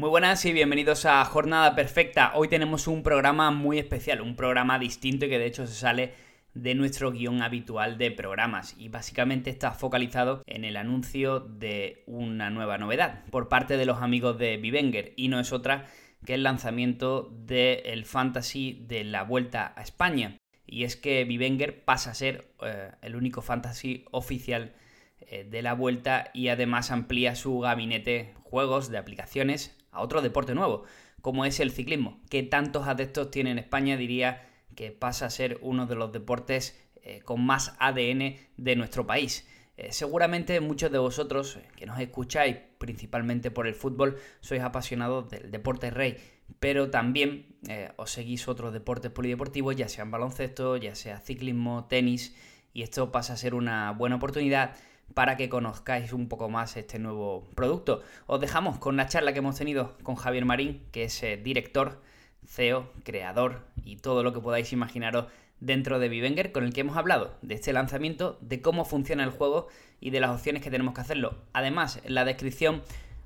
Muy 0.00 0.08
buenas 0.08 0.42
y 0.46 0.54
bienvenidos 0.54 1.04
a 1.04 1.22
Jornada 1.26 1.74
Perfecta. 1.74 2.32
Hoy 2.34 2.48
tenemos 2.48 2.86
un 2.86 3.02
programa 3.02 3.50
muy 3.50 3.78
especial, 3.78 4.22
un 4.22 4.34
programa 4.34 4.78
distinto 4.78 5.26
y 5.26 5.28
que 5.28 5.38
de 5.38 5.44
hecho 5.44 5.66
se 5.66 5.74
sale 5.74 6.14
de 6.54 6.74
nuestro 6.74 7.12
guion 7.12 7.42
habitual 7.42 7.98
de 7.98 8.10
programas 8.10 8.74
y 8.78 8.88
básicamente 8.88 9.50
está 9.50 9.72
focalizado 9.72 10.42
en 10.46 10.64
el 10.64 10.78
anuncio 10.78 11.40
de 11.40 12.02
una 12.06 12.48
nueva 12.48 12.78
novedad 12.78 13.26
por 13.30 13.50
parte 13.50 13.76
de 13.76 13.84
los 13.84 13.98
amigos 14.00 14.38
de 14.38 14.56
Vivenger 14.56 15.12
y 15.16 15.28
no 15.28 15.38
es 15.38 15.52
otra 15.52 15.84
que 16.24 16.32
el 16.32 16.44
lanzamiento 16.44 17.30
del 17.44 18.06
fantasy 18.06 18.82
de 18.88 19.04
la 19.04 19.24
Vuelta 19.24 19.74
a 19.76 19.82
España. 19.82 20.38
Y 20.66 20.84
es 20.84 20.96
que 20.96 21.24
Vivenger 21.24 21.84
pasa 21.84 22.12
a 22.12 22.14
ser 22.14 22.54
eh, 22.62 22.90
el 23.02 23.16
único 23.16 23.42
fantasy 23.42 24.06
oficial 24.12 24.72
eh, 25.20 25.44
de 25.44 25.60
la 25.60 25.74
Vuelta 25.74 26.30
y 26.32 26.48
además 26.48 26.90
amplía 26.90 27.36
su 27.36 27.58
gabinete 27.58 28.32
juegos 28.44 28.88
de 28.88 28.96
aplicaciones 28.96 29.76
a 29.90 30.00
otro 30.00 30.22
deporte 30.22 30.54
nuevo, 30.54 30.84
como 31.20 31.44
es 31.44 31.60
el 31.60 31.70
ciclismo, 31.70 32.20
que 32.30 32.42
tantos 32.42 32.86
adeptos 32.86 33.30
tiene 33.30 33.50
en 33.50 33.58
España, 33.58 33.96
diría 33.96 34.46
que 34.74 34.92
pasa 34.92 35.26
a 35.26 35.30
ser 35.30 35.58
uno 35.62 35.86
de 35.86 35.94
los 35.94 36.12
deportes 36.12 36.78
eh, 37.02 37.20
con 37.24 37.44
más 37.44 37.74
ADN 37.78 38.36
de 38.56 38.76
nuestro 38.76 39.06
país. 39.06 39.46
Eh, 39.76 39.92
seguramente 39.92 40.60
muchos 40.60 40.92
de 40.92 40.98
vosotros 40.98 41.56
eh, 41.56 41.66
que 41.76 41.86
nos 41.86 41.98
escucháis 41.98 42.56
principalmente 42.78 43.50
por 43.50 43.66
el 43.66 43.74
fútbol 43.74 44.18
sois 44.40 44.62
apasionados 44.62 45.28
del 45.30 45.50
deporte 45.50 45.90
rey, 45.90 46.16
pero 46.58 46.90
también 46.90 47.46
os 47.96 48.10
seguís 48.10 48.48
otros 48.48 48.72
deportes 48.72 49.10
polideportivos, 49.10 49.76
ya 49.76 49.88
sean 49.88 50.10
baloncesto, 50.10 50.76
ya 50.76 50.94
sea 50.94 51.20
ciclismo, 51.20 51.86
tenis, 51.88 52.34
y 52.72 52.82
esto 52.82 53.12
pasa 53.12 53.34
a 53.34 53.36
ser 53.36 53.54
una 53.54 53.92
buena 53.92 54.16
oportunidad 54.16 54.76
para 55.14 55.36
que 55.36 55.48
conozcáis 55.48 56.12
un 56.12 56.28
poco 56.28 56.48
más 56.48 56.76
este 56.76 56.98
nuevo 56.98 57.48
producto. 57.54 58.02
Os 58.26 58.40
dejamos 58.40 58.78
con 58.78 58.96
la 58.96 59.06
charla 59.06 59.32
que 59.32 59.38
hemos 59.40 59.56
tenido 59.56 59.96
con 60.02 60.16
Javier 60.16 60.44
Marín, 60.44 60.82
que 60.92 61.04
es 61.04 61.22
eh, 61.22 61.36
director, 61.36 62.00
CEO, 62.46 62.90
creador 63.04 63.66
y 63.84 63.96
todo 63.96 64.22
lo 64.22 64.32
que 64.32 64.40
podáis 64.40 64.72
imaginaros 64.72 65.26
dentro 65.60 65.98
de 65.98 66.08
Vivenger, 66.08 66.52
con 66.52 66.64
el 66.64 66.72
que 66.72 66.80
hemos 66.80 66.96
hablado 66.96 67.36
de 67.42 67.54
este 67.54 67.72
lanzamiento, 67.72 68.38
de 68.40 68.62
cómo 68.62 68.84
funciona 68.84 69.24
el 69.24 69.30
juego 69.30 69.68
y 70.00 70.10
de 70.10 70.20
las 70.20 70.30
opciones 70.30 70.62
que 70.62 70.70
tenemos 70.70 70.94
que 70.94 71.02
hacerlo. 71.02 71.36
Además, 71.52 72.00
en 72.04 72.14
la 72.14 72.24
descripción 72.24 72.82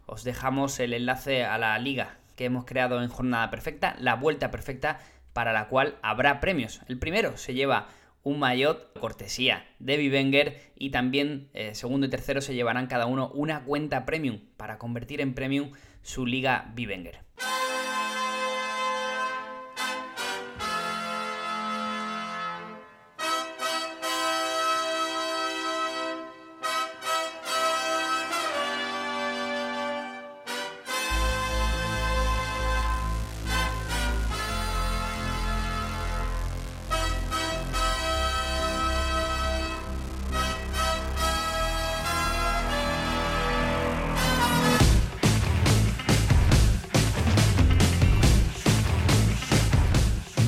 os 0.06 0.24
dejamos 0.24 0.78
el 0.80 0.92
enlace 0.92 1.44
a 1.44 1.56
la 1.58 1.78
liga 1.78 2.18
que 2.36 2.46
hemos 2.46 2.64
creado 2.64 3.02
en 3.02 3.08
Jornada 3.08 3.50
Perfecta, 3.50 3.96
la 4.00 4.16
Vuelta 4.16 4.50
Perfecta, 4.50 5.00
para 5.32 5.52
la 5.52 5.68
cual 5.68 5.96
habrá 6.02 6.40
premios. 6.40 6.80
El 6.88 6.98
primero 6.98 7.36
se 7.36 7.54
lleva 7.54 7.88
un 8.24 8.38
maillot 8.38 8.98
cortesía 8.98 9.64
de 9.78 9.96
Vivenger 9.96 10.72
y 10.74 10.90
también 10.90 11.50
eh, 11.54 11.74
segundo 11.74 12.06
y 12.06 12.10
tercero 12.10 12.40
se 12.40 12.54
llevarán 12.54 12.88
cada 12.88 13.06
uno 13.06 13.30
una 13.34 13.64
cuenta 13.64 14.04
premium 14.04 14.40
para 14.56 14.78
convertir 14.78 15.20
en 15.20 15.34
premium 15.34 15.70
su 16.02 16.26
liga 16.26 16.72
Vivenger. 16.74 17.23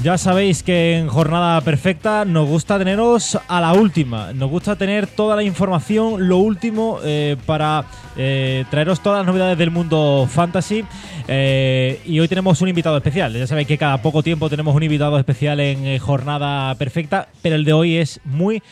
Ya 0.06 0.18
sabéis 0.18 0.62
que 0.62 0.98
en 0.98 1.08
Jornada 1.08 1.60
Perfecta 1.62 2.24
nos 2.24 2.48
gusta 2.48 2.78
teneros 2.78 3.36
a 3.48 3.60
la 3.60 3.72
última, 3.72 4.32
nos 4.32 4.48
gusta 4.48 4.76
tener 4.76 5.08
toda 5.08 5.34
la 5.34 5.42
información, 5.42 6.28
lo 6.28 6.36
último, 6.36 7.00
eh, 7.02 7.36
para 7.44 7.86
eh, 8.16 8.64
traeros 8.70 9.02
todas 9.02 9.18
las 9.18 9.26
novedades 9.26 9.58
del 9.58 9.72
mundo 9.72 10.28
fantasy. 10.30 10.84
Eh, 11.26 12.00
y 12.04 12.20
hoy 12.20 12.28
tenemos 12.28 12.62
un 12.62 12.68
invitado 12.68 12.96
especial. 12.98 13.32
Ya 13.32 13.48
sabéis 13.48 13.66
que 13.66 13.78
cada 13.78 14.00
poco 14.00 14.22
tiempo 14.22 14.48
tenemos 14.48 14.76
un 14.76 14.84
invitado 14.84 15.18
especial 15.18 15.58
en 15.58 15.98
Jornada 15.98 16.72
Perfecta, 16.76 17.26
pero 17.42 17.56
el 17.56 17.64
de 17.64 17.72
hoy 17.72 17.96
es 17.96 18.20
muy, 18.22 18.62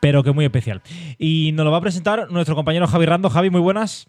pero 0.00 0.24
que 0.24 0.32
muy 0.32 0.44
especial. 0.44 0.82
Y 1.18 1.52
nos 1.52 1.66
lo 1.66 1.70
va 1.70 1.78
a 1.78 1.82
presentar 1.82 2.32
nuestro 2.32 2.56
compañero 2.56 2.88
Javi 2.88 3.06
Rando. 3.06 3.30
Javi, 3.30 3.48
muy 3.48 3.60
buenas. 3.60 4.08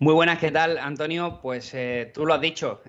Muy 0.00 0.12
buenas, 0.12 0.40
¿qué 0.40 0.50
tal, 0.50 0.76
Antonio? 0.76 1.38
Pues 1.40 1.72
tú 2.12 2.26
lo 2.26 2.34
has 2.34 2.40
dicho 2.40 2.80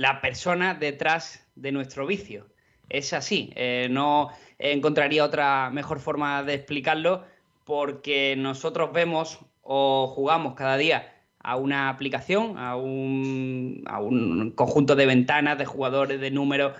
la 0.00 0.22
persona 0.22 0.72
detrás 0.72 1.46
de 1.56 1.72
nuestro 1.72 2.06
vicio. 2.06 2.46
Es 2.88 3.12
así, 3.12 3.52
eh, 3.54 3.86
no 3.90 4.30
encontraría 4.58 5.22
otra 5.22 5.68
mejor 5.68 6.00
forma 6.00 6.42
de 6.42 6.54
explicarlo 6.54 7.22
porque 7.64 8.34
nosotros 8.34 8.94
vemos 8.94 9.40
o 9.60 10.06
jugamos 10.06 10.54
cada 10.54 10.78
día 10.78 11.12
a 11.38 11.56
una 11.56 11.90
aplicación, 11.90 12.56
a 12.56 12.76
un, 12.76 13.84
a 13.88 14.00
un 14.00 14.52
conjunto 14.52 14.96
de 14.96 15.04
ventanas, 15.04 15.58
de 15.58 15.66
jugadores, 15.66 16.18
de 16.18 16.30
números, 16.30 16.72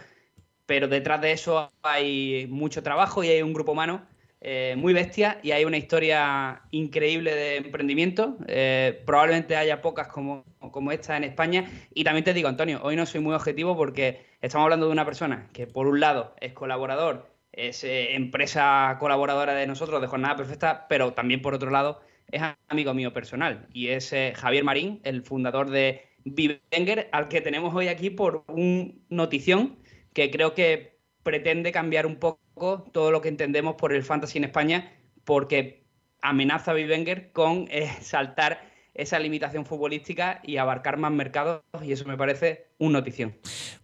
pero 0.65 0.89
detrás 0.89 1.21
de 1.21 1.33
eso 1.33 1.71
hay 1.83 2.47
mucho 2.49 2.83
trabajo 2.83 3.23
y 3.23 3.29
hay 3.29 3.43
un 3.43 3.53
grupo 3.53 3.73
humano 3.73 4.01
eh, 4.43 4.75
muy 4.79 4.95
bestia 4.95 5.39
y 5.43 5.51
hay 5.51 5.67
una 5.67 5.77
historia 5.77 6.63
increíble 6.71 7.35
de 7.35 7.57
emprendimiento. 7.57 8.39
Eh, 8.47 9.03
probablemente 9.05 9.57
haya 9.57 9.83
pocas 9.83 10.09
como, 10.09 10.45
como 10.71 10.93
esta 10.93 11.17
en 11.17 11.25
España. 11.25 11.71
Y 11.95 12.05
también 12.05 12.25
te 12.25 12.33
digo, 12.33 12.49
Antonio, 12.49 12.81
hoy 12.83 12.97
no 12.97 13.05
soy 13.05 13.21
muy 13.21 13.35
objetivo 13.35 13.77
porque 13.77 14.25
estamos 14.41 14.65
hablando 14.65 14.87
de 14.87 14.93
una 14.93 15.05
persona 15.05 15.51
que 15.53 15.67
por 15.67 15.87
un 15.87 16.01
lado 16.01 16.35
es 16.41 16.55
colaborador, 16.55 17.31
es 17.53 17.85
eh, 17.85 18.15
empresa 18.15 18.97
colaboradora 18.99 19.53
de 19.53 19.67
nosotros, 19.67 20.01
de 20.01 20.07
Jornada 20.07 20.37
Perfecta, 20.37 20.87
pero 20.89 21.13
también 21.13 21.43
por 21.43 21.53
otro 21.55 21.71
lado 21.71 22.01
es 22.31 22.41
amigo 22.69 22.95
mío 22.95 23.13
personal 23.13 23.67
y 23.73 23.89
es 23.89 24.15
Javier 24.37 24.63
Marín, 24.63 25.01
el 25.03 25.23
fundador 25.23 25.69
de 25.69 26.07
Vivenger, 26.25 27.09
al 27.13 27.29
que 27.29 27.41
tenemos 27.41 27.75
hoy 27.75 27.89
aquí 27.89 28.09
por 28.09 28.45
un 28.47 29.05
notición 29.09 29.79
que 30.13 30.31
creo 30.31 30.55
que 30.55 31.01
pretende 31.23 31.73
cambiar 31.73 32.07
un 32.07 32.17
poco 32.17 32.41
todo 32.61 33.11
lo 33.11 33.21
que 33.21 33.29
entendemos 33.29 33.75
por 33.77 33.93
el 33.93 34.03
fantasy 34.03 34.39
en 34.39 34.45
España, 34.45 34.93
porque 35.25 35.83
amenaza 36.23 36.73
a 36.73 36.75
Bivenger 36.75 37.33
con 37.33 37.67
eh, 37.71 37.91
saltar 38.01 38.71
esa 38.95 39.19
limitación 39.19 39.65
futbolística 39.65 40.41
y 40.43 40.59
abarcar 40.59 40.99
más 40.99 41.13
mercados, 41.13 41.63
y 41.83 41.93
eso 41.93 42.07
me 42.07 42.17
parece 42.17 42.67
un 42.79 42.93
notición. 42.93 43.35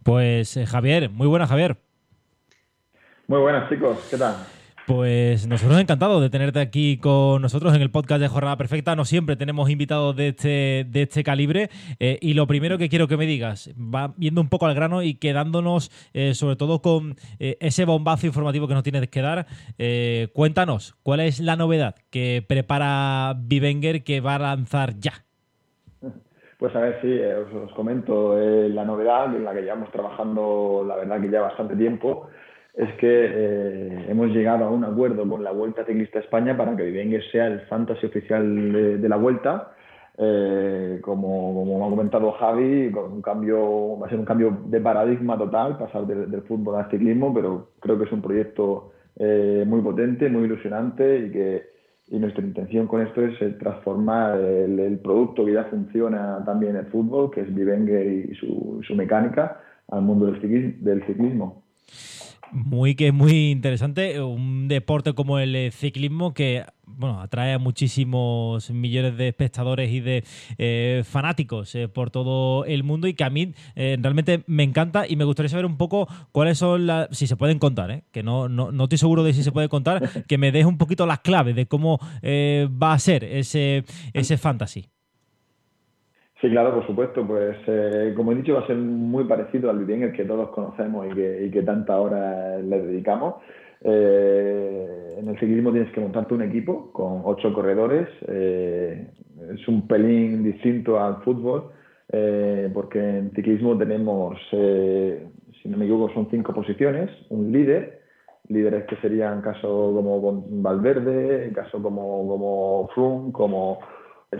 Pues 0.03 0.55
eh, 0.57 0.65
Javier, 0.65 1.09
muy 1.09 1.27
buena 1.27 1.47
Javier. 1.47 1.77
Muy 3.27 3.39
buenas 3.39 3.69
chicos, 3.69 3.97
¿qué 4.09 4.17
tal? 4.17 4.56
Pues 4.87 5.49
nosotros 5.49 5.81
encantados 5.81 6.21
de 6.21 6.29
tenerte 6.29 6.61
aquí 6.61 6.97
con 6.97 7.41
nosotros 7.41 7.75
en 7.75 7.81
el 7.81 7.91
podcast 7.91 8.21
de 8.21 8.29
Jornada 8.29 8.55
Perfecta. 8.55 8.95
No 8.95 9.03
siempre 9.03 9.35
tenemos 9.35 9.69
invitados 9.69 10.15
de 10.15 10.29
este, 10.29 10.85
de 10.87 11.01
este 11.01 11.25
calibre. 11.25 11.69
Eh, 11.99 12.17
y 12.21 12.35
lo 12.35 12.47
primero 12.47 12.77
que 12.77 12.87
quiero 12.87 13.09
que 13.09 13.17
me 13.17 13.25
digas, 13.25 13.75
va 13.77 14.13
viendo 14.15 14.39
un 14.39 14.47
poco 14.47 14.65
al 14.65 14.75
grano 14.75 15.03
y 15.03 15.15
quedándonos 15.15 15.91
eh, 16.13 16.33
sobre 16.35 16.55
todo 16.55 16.81
con 16.81 17.15
eh, 17.37 17.57
ese 17.59 17.83
bombazo 17.83 18.27
informativo 18.27 18.69
que 18.69 18.75
nos 18.75 18.83
tienes 18.83 19.05
que 19.09 19.21
dar, 19.21 19.45
cuéntanos, 20.33 20.95
¿cuál 21.03 21.19
es 21.19 21.41
la 21.41 21.57
novedad 21.57 21.95
que 22.09 22.41
prepara 22.47 23.35
Vivenger 23.37 24.05
que 24.05 24.21
va 24.21 24.35
a 24.35 24.39
lanzar 24.39 24.97
ya? 24.99 25.25
Pues 26.57 26.73
a 26.77 26.79
ver, 26.79 26.99
sí, 27.01 27.13
os 27.65 27.73
comento 27.73 28.39
la 28.39 28.85
novedad 28.85 29.35
en 29.35 29.43
la 29.43 29.53
que 29.53 29.63
llevamos 29.63 29.91
trabajando, 29.91 30.85
la 30.87 30.95
verdad 30.95 31.19
que 31.19 31.29
ya 31.29 31.41
bastante 31.41 31.75
tiempo 31.75 32.29
es 32.77 32.93
que 32.97 33.07
eh, 33.09 34.05
hemos 34.07 34.29
llegado 34.29 34.65
a 34.65 34.69
un 34.69 34.83
acuerdo 34.83 35.27
con 35.27 35.43
la 35.43 35.51
Vuelta 35.51 35.83
Ciclista 35.83 36.19
España 36.19 36.55
para 36.55 36.75
que 36.77 36.83
Vivenger 36.83 37.23
sea 37.31 37.47
el 37.47 37.61
fantasy 37.61 38.05
oficial 38.05 39.01
de, 39.01 39.09
la 39.09 39.15
Vuelta. 39.15 39.71
Eh, 40.15 40.99
como, 41.01 41.55
como, 41.55 41.85
ha 41.85 41.89
comentado 41.89 42.31
Javi, 42.33 42.91
con 42.91 43.13
un 43.13 43.21
cambio, 43.23 43.97
va 43.97 44.05
a 44.05 44.09
ser 44.09 44.19
un 44.19 44.25
cambio 44.25 44.59
de 44.65 44.79
paradigma 44.79 45.37
total, 45.39 45.77
pasar 45.79 46.05
del, 46.05 46.41
fútbol 46.43 46.75
al 46.75 46.89
ciclismo, 46.91 47.33
pero 47.33 47.69
creo 47.79 47.97
que 47.97 48.05
es 48.05 48.11
un 48.11 48.21
proyecto 48.21 48.91
eh, 49.15 49.63
muy 49.65 49.81
potente, 49.81 50.29
muy 50.29 50.43
ilusionante 50.43 51.17
y 51.17 51.31
que, 51.31 51.63
y 52.09 52.19
nuestra 52.19 52.43
intención 52.43 52.85
con 52.85 53.01
esto 53.01 53.23
es 53.23 53.57
transformar 53.57 54.39
el, 54.39 54.99
producto 54.99 55.43
que 55.43 55.53
ya 55.53 55.63
funciona 55.63 56.43
también 56.45 56.75
en 56.75 56.85
el 56.85 56.91
fútbol, 56.91 57.31
que 57.31 57.41
es 57.41 57.53
Vivenger 57.53 58.05
y 58.05 58.35
su, 58.35 58.81
su 58.85 58.95
mecánica, 58.95 59.61
al 59.87 60.03
mundo 60.03 60.27
del 60.27 61.03
ciclismo. 61.07 61.63
Muy 62.51 62.95
que 62.95 63.11
muy 63.11 63.51
interesante, 63.51 64.21
un 64.21 64.67
deporte 64.67 65.13
como 65.13 65.37
el 65.39 65.55
eh, 65.55 65.71
ciclismo 65.71 66.33
que 66.33 66.63
bueno, 66.85 67.19
atrae 67.21 67.53
a 67.53 67.59
muchísimos 67.59 68.71
millones 68.71 69.17
de 69.17 69.27
espectadores 69.27 69.91
y 69.91 69.99
de 69.99 70.23
eh, 70.57 71.03
fanáticos 71.05 71.75
eh, 71.75 71.89
por 71.89 72.09
todo 72.09 72.63
el 72.65 72.83
mundo 72.83 73.07
y 73.07 73.13
que 73.13 73.25
a 73.25 73.29
mí 73.29 73.53
realmente 73.75 74.43
me 74.47 74.63
encanta 74.63 75.05
y 75.07 75.17
me 75.17 75.25
gustaría 75.25 75.49
saber 75.49 75.65
un 75.65 75.77
poco 75.77 76.07
cuáles 76.31 76.57
son 76.57 76.87
las, 76.87 77.09
si 77.11 77.27
se 77.27 77.35
pueden 77.35 77.59
contar, 77.59 78.03
que 78.11 78.23
no, 78.23 78.47
no, 78.47 78.71
no, 78.71 78.83
estoy 78.85 78.97
seguro 78.97 79.23
de 79.23 79.33
si 79.33 79.43
se 79.43 79.51
puede 79.51 79.67
contar, 79.67 80.23
que 80.27 80.37
me 80.37 80.51
des 80.51 80.65
un 80.65 80.77
poquito 80.77 81.05
las 81.05 81.19
claves 81.19 81.55
de 81.55 81.65
cómo 81.67 81.99
va 82.23 82.93
a 82.93 82.99
ser 82.99 83.25
ese, 83.25 83.83
ese 84.13 84.37
fantasy. 84.37 84.87
Sí, 86.41 86.49
claro, 86.51 86.75
por 86.75 86.85
supuesto. 86.85 87.25
Pues 87.25 87.57
eh, 87.67 88.13
como 88.15 88.31
he 88.31 88.35
dicho, 88.35 88.53
va 88.53 88.61
a 88.61 88.67
ser 88.67 88.77
muy 88.77 89.23
parecido 89.23 89.71
al 89.71 89.89
el 89.89 90.11
que 90.13 90.25
todos 90.25 90.49
conocemos 90.49 91.07
y 91.07 91.15
que, 91.15 91.45
y 91.45 91.51
que 91.51 91.63
tanta 91.63 91.99
hora 91.99 92.59
le 92.59 92.81
dedicamos. 92.81 93.35
Eh, 93.81 95.15
en 95.19 95.27
el 95.27 95.39
ciclismo 95.39 95.71
tienes 95.71 95.91
que 95.93 96.01
montarte 96.01 96.33
un 96.35 96.43
equipo 96.43 96.91
con 96.91 97.21
ocho 97.25 97.51
corredores. 97.53 98.07
Eh, 98.27 99.07
es 99.53 99.67
un 99.67 99.87
pelín 99.87 100.43
distinto 100.43 100.99
al 100.99 101.23
fútbol, 101.23 101.71
porque 102.73 102.99
en 102.99 103.31
ciclismo 103.31 103.77
tenemos, 103.77 104.37
si 104.51 105.69
no 105.69 105.77
me 105.77 105.85
equivoco, 105.85 106.13
son 106.13 106.27
cinco 106.29 106.53
posiciones. 106.53 107.09
Un 107.29 107.51
líder, 107.51 108.01
líderes 108.47 108.85
que 108.85 108.95
serían 108.97 109.41
caso 109.41 109.91
como 109.95 110.43
Valverde, 110.61 111.45
en 111.45 111.53
caso 111.53 111.81
como, 111.81 112.27
como 112.27 112.89
Froome, 112.93 113.31
como 113.31 113.79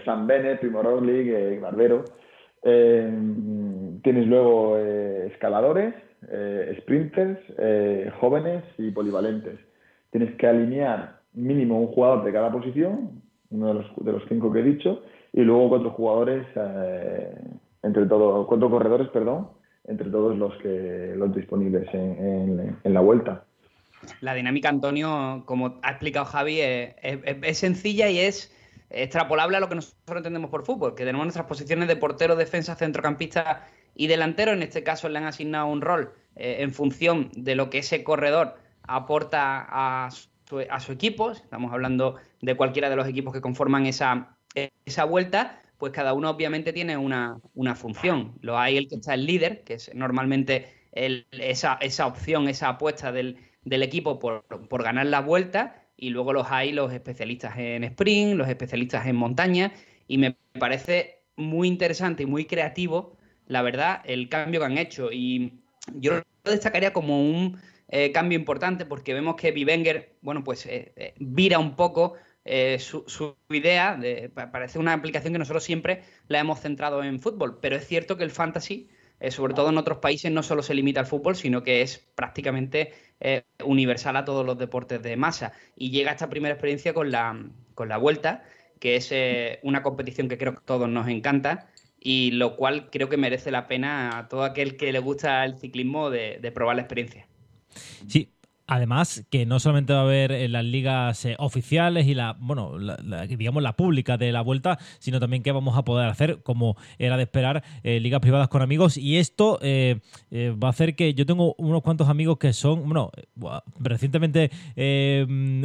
San 0.04 0.28
Bennett, 0.28 0.60
Primo 0.60 0.82
Roglic, 0.82 1.28
eh, 1.28 1.60
Barbero. 1.62 2.04
Eh, 2.64 3.10
tienes 4.04 4.28
luego 4.28 4.78
eh, 4.78 5.28
escaladores, 5.32 5.94
sprinters, 6.82 7.40
jóvenes 8.20 8.64
y 8.78 8.92
polivalentes. 8.92 9.60
Tienes 10.12 10.36
que 10.36 10.48
alinear 10.48 11.20
mínimo 11.34 11.80
un 11.80 11.88
jugador 11.88 12.24
de 12.24 12.34
cada 12.34 12.52
posición, 12.52 13.22
uno 13.52 13.68
de 13.68 13.74
los, 13.76 13.86
de 13.98 14.12
los 14.12 14.24
cinco 14.28 14.52
que 14.52 14.60
he 14.60 14.64
dicho, 14.64 15.04
y 15.32 15.42
luego 15.42 15.70
cuatro 15.70 15.92
jugadores, 15.92 16.48
entre 17.84 18.08
todos, 18.08 18.48
cuatro 18.48 18.70
corredores, 18.70 19.10
perdón, 19.10 19.50
entre 19.86 20.10
todos 20.10 20.36
los 20.38 20.56
que 20.58 21.14
los 21.16 21.34
disponibles 21.36 21.88
en, 21.94 22.76
en, 22.84 22.94
la 22.94 23.02
vuelta. 23.02 23.46
La 24.22 24.34
dinámica, 24.34 24.70
Antonio, 24.70 25.44
como 25.46 25.80
ha 25.84 25.92
explicado 25.92 26.26
Javi, 26.26 26.60
es 26.62 27.58
sencilla 27.58 28.10
y 28.10 28.20
es 28.20 28.52
extrapolable 28.90 29.58
a 29.58 29.60
lo 29.60 29.70
que 29.70 29.76
nosotros 29.76 30.18
entendemos 30.18 30.50
por 30.50 30.66
fútbol, 30.66 30.96
que 30.96 31.06
tenemos 31.06 31.26
nuestras 31.26 31.46
posiciones 31.46 31.88
de 31.88 31.96
portero, 31.96 32.36
defensa, 32.36 32.76
centrocampista 32.76 33.68
y 33.96 34.08
delantero. 34.08 34.54
En 34.54 34.64
este 34.64 34.84
caso 34.84 35.10
le 35.10 35.18
han 35.18 35.26
asignado 35.26 35.68
un 35.68 35.82
rol 35.82 36.14
eh, 36.36 36.58
en 36.60 36.74
función 36.74 37.30
de 37.34 37.56
lo 37.56 37.70
que 37.70 37.80
ese 37.80 38.04
corredor 38.04 38.56
aporta 38.84 39.66
a 39.70 40.10
su, 40.12 40.92
equipo. 40.92 41.32
Estamos 41.32 41.74
hablando 41.74 42.16
de 42.42 42.56
cualquiera 42.56 42.90
de 42.90 42.96
los 42.96 43.08
equipos 43.08 43.34
que 43.34 43.42
conforman 43.42 43.86
esa, 43.86 44.38
esa 44.86 45.04
vuelta. 45.04 45.62
Pues 45.78 45.92
cada 45.92 46.14
uno 46.14 46.30
obviamente 46.30 46.74
tiene 46.74 46.98
una, 46.98 47.40
función. 47.76 48.36
Lo 48.42 48.58
hay 48.58 48.78
el 48.78 48.88
que 48.88 48.96
está 48.96 49.14
el 49.14 49.26
líder, 49.26 49.64
que 49.64 49.76
es 49.76 49.94
normalmente 49.94 50.74
esa, 50.92 51.78
esa, 51.82 52.08
opción, 52.08 52.48
esa 52.48 52.70
apuesta 52.70 53.12
del, 53.12 53.38
equipo 53.66 54.18
por, 54.18 54.44
por 54.70 54.84
ganar 54.84 55.06
la 55.08 55.20
vuelta 55.20 55.87
y 55.98 56.12
luego 56.12 56.32
los 56.32 56.48
hay 56.50 56.72
los 56.72 56.94
especialistas 56.94 57.58
en 57.58 57.84
sprint, 57.84 58.36
los 58.36 58.48
especialistas 58.48 59.08
en 59.08 59.16
montaña, 59.16 59.74
y 60.08 60.18
me 60.18 60.38
parece 60.60 61.24
muy 61.36 61.68
interesante 61.68 62.24
y 62.24 62.26
muy 62.26 62.46
creativo, 62.46 63.18
la 63.48 63.62
verdad, 63.62 64.02
el 64.06 64.30
cambio 64.30 64.60
que 64.60 64.66
han 64.66 64.78
hecho. 64.78 65.12
Y 65.12 65.54
yo 65.96 66.14
lo 66.14 66.52
destacaría 66.52 66.94
como 66.94 67.22
un 67.22 67.60
eh, 67.90 68.12
cambio 68.12 68.38
importante 68.38 68.86
porque 68.86 69.14
vemos 69.14 69.36
que 69.36 69.52
Vivenger, 69.52 70.16
bueno, 70.22 70.44
pues 70.44 70.66
eh, 70.66 70.94
eh, 70.96 71.14
vira 71.20 71.60
un 71.60 71.76
poco 71.76 72.16
su, 72.80 73.04
su, 73.08 73.36
idea, 73.50 73.98
de, 73.98 74.30
parece 74.30 74.80
una 74.80 74.94
aplicación 74.94 75.34
que 75.34 75.40
nosotros 75.40 75.66
siempre 75.66 76.04
la 76.30 76.40
hemos 76.40 76.62
centrado 76.62 77.04
en 77.04 77.20
fútbol, 77.20 77.60
pero 77.62 77.76
es 77.76 77.86
cierto 77.86 78.16
que 78.16 78.24
el 78.24 78.32
fantasy 78.32 78.88
eh, 79.20 79.32
sobre 79.32 79.54
todo 79.54 79.70
en 79.70 79.78
otros 79.78 80.00
países, 80.00 80.32
no 80.32 80.44
solo 80.44 80.62
se 80.62 80.74
limita 80.74 81.00
al 81.00 81.06
fútbol, 81.06 81.36
sino 81.36 81.64
que 81.64 81.82
es 81.82 81.98
prácticamente 82.16 82.94
eh, 83.20 83.44
universal 83.64 84.16
a 84.18 84.26
todos 84.26 84.46
los 84.46 84.58
deportes 84.58 85.02
de 85.02 85.18
masa. 85.18 85.54
Y 85.76 85.92
llega 85.92 86.12
esta 86.12 86.30
primera 86.30 86.54
experiencia 86.54 86.94
con 86.94 87.12
la, 87.12 87.50
con 87.74 87.90
la 87.90 87.98
vuelta, 87.98 88.44
que 88.80 88.96
es 88.96 89.10
eh, 89.12 89.60
una 89.64 89.84
competición 89.84 90.30
que 90.30 90.38
creo 90.38 90.54
que 90.54 90.60
a 90.60 90.66
todos 90.66 90.90
nos 90.90 91.08
encanta 91.08 91.68
y 92.00 92.32
lo 92.32 92.56
cual 92.56 92.90
creo 92.92 93.10
que 93.10 93.18
merece 93.18 93.52
la 93.52 93.68
pena 93.68 94.20
a 94.20 94.28
todo 94.28 94.44
aquel 94.44 94.78
que 94.78 94.92
le 94.92 95.00
gusta 95.00 95.44
el 95.46 95.58
ciclismo 95.58 96.10
de, 96.10 96.38
de 96.42 96.52
probar 96.52 96.76
la 96.76 96.84
experiencia. 96.84 97.28
Sí, 98.08 98.32
Además, 98.70 99.26
que 99.30 99.46
no 99.46 99.62
solamente 99.62 99.94
va 99.94 100.00
a 100.00 100.04
haber 100.04 100.50
las 100.50 100.66
ligas 100.66 101.24
eh, 101.24 101.36
oficiales 101.40 102.06
y 102.06 102.14
la, 102.14 102.36
bueno, 102.38 102.74
digamos 103.30 103.64
la 103.64 103.78
pública 103.78 104.18
de 104.18 104.34
la 104.34 104.42
vuelta, 104.42 104.78
sino 105.00 105.22
también 105.22 105.42
que 105.42 105.54
vamos 105.54 105.78
a 105.78 105.86
poder 105.86 106.10
hacer, 106.10 106.42
como 106.44 106.76
era 107.00 107.16
de 107.16 107.24
esperar, 107.24 107.64
eh, 107.84 108.02
ligas 108.02 108.20
privadas 108.20 108.50
con 108.50 108.62
amigos. 108.62 108.98
Y 108.98 109.20
esto 109.20 109.58
eh, 109.62 110.02
va 110.32 110.68
a 110.68 110.72
hacer 110.72 110.98
que 110.98 111.14
yo 111.14 111.26
tengo 111.26 111.56
unos 111.58 111.82
cuantos 111.82 112.10
amigos 112.10 112.40
que 112.40 112.52
son, 112.52 112.90
bueno, 112.90 113.10
recientemente 113.80 114.52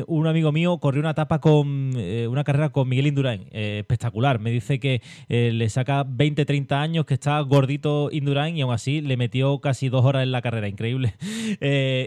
un 0.06 0.26
amigo 0.28 0.52
mío 0.52 0.78
corrió 0.78 1.00
una 1.00 1.10
etapa 1.10 1.40
con 1.40 1.96
una 1.96 2.44
carrera 2.44 2.68
con 2.68 2.88
Miguel 2.88 3.08
Indurain, 3.08 3.48
espectacular. 3.50 4.38
Me 4.38 4.52
dice 4.52 4.78
que 4.78 5.02
le 5.28 5.68
saca 5.70 6.04
20, 6.06 6.44
30 6.44 6.80
años, 6.80 7.04
que 7.04 7.14
está 7.14 7.40
gordito 7.40 8.10
Indurain 8.12 8.56
y 8.56 8.60
aún 8.60 8.72
así 8.72 9.00
le 9.00 9.16
metió 9.16 9.58
casi 9.58 9.88
dos 9.88 10.04
horas 10.04 10.22
en 10.22 10.30
la 10.30 10.40
carrera, 10.40 10.68
increíble. 10.68 11.14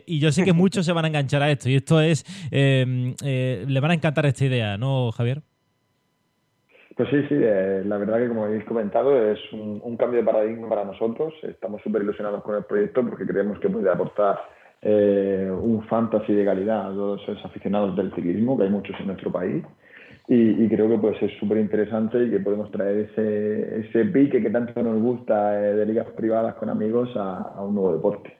y 0.07 0.19
yo 0.19 0.31
sé 0.31 0.45
que 0.45 0.53
muchos 0.53 0.84
se 0.85 0.93
van 0.93 1.05
a 1.05 1.07
enganchar 1.09 1.41
a 1.41 1.51
esto. 1.51 1.69
Y 1.69 1.75
esto 1.75 1.99
es, 1.99 2.23
em, 2.51 3.13
eh, 3.23 3.65
le 3.67 3.79
van 3.79 3.91
a 3.91 3.93
encantar 3.95 4.25
esta 4.25 4.45
idea, 4.45 4.77
¿no, 4.77 5.11
Javier? 5.11 5.41
Pues 6.95 7.09
sí, 7.09 7.21
sí, 7.27 7.35
eh, 7.37 7.83
la 7.85 7.97
verdad 7.97 8.19
que 8.19 8.29
como 8.29 8.45
habéis 8.45 8.63
comentado 8.63 9.31
es 9.31 9.39
un, 9.51 9.97
cambio 9.97 10.19
de 10.19 10.25
paradigma 10.25 10.69
para 10.69 10.85
nosotros. 10.85 11.33
Estamos 11.43 11.81
súper 11.81 12.03
ilusionados 12.03 12.41
con 12.41 12.55
el 12.55 12.63
proyecto 12.63 13.03
porque 13.03 13.25
creemos 13.25 13.59
que 13.59 13.69
puede 13.69 13.89
aportar 13.89 14.39
eh, 14.81 15.51
un 15.51 15.83
fantasy 15.87 16.33
de 16.33 16.45
calidad 16.45 16.87
a 16.87 16.93
todos 16.93 17.21
esos 17.23 17.43
aficionados 17.43 17.97
del 17.97 18.13
ciclismo, 18.13 18.57
que 18.57 18.63
hay 18.63 18.69
muchos 18.69 18.97
en 18.99 19.07
nuestro 19.07 19.29
país. 19.29 19.63
Y, 20.27 20.67
creo 20.69 20.89
que 20.89 20.97
puede 20.97 21.19
ser 21.19 21.37
súper 21.39 21.59
interesante 21.59 22.23
y 22.23 22.31
que 22.31 22.39
podemos 22.39 22.71
traer 22.71 23.09
ese, 23.11 23.81
ese 23.81 24.05
pique 24.05 24.41
que 24.41 24.49
tanto 24.49 24.81
nos 24.81 24.99
gusta 24.99 25.51
de 25.51 25.85
ligas 25.85 26.07
privadas 26.17 26.55
con 26.55 26.69
amigos 26.69 27.09
a 27.15 27.61
un 27.61 27.75
nuevo 27.75 27.93
deporte. 27.93 28.35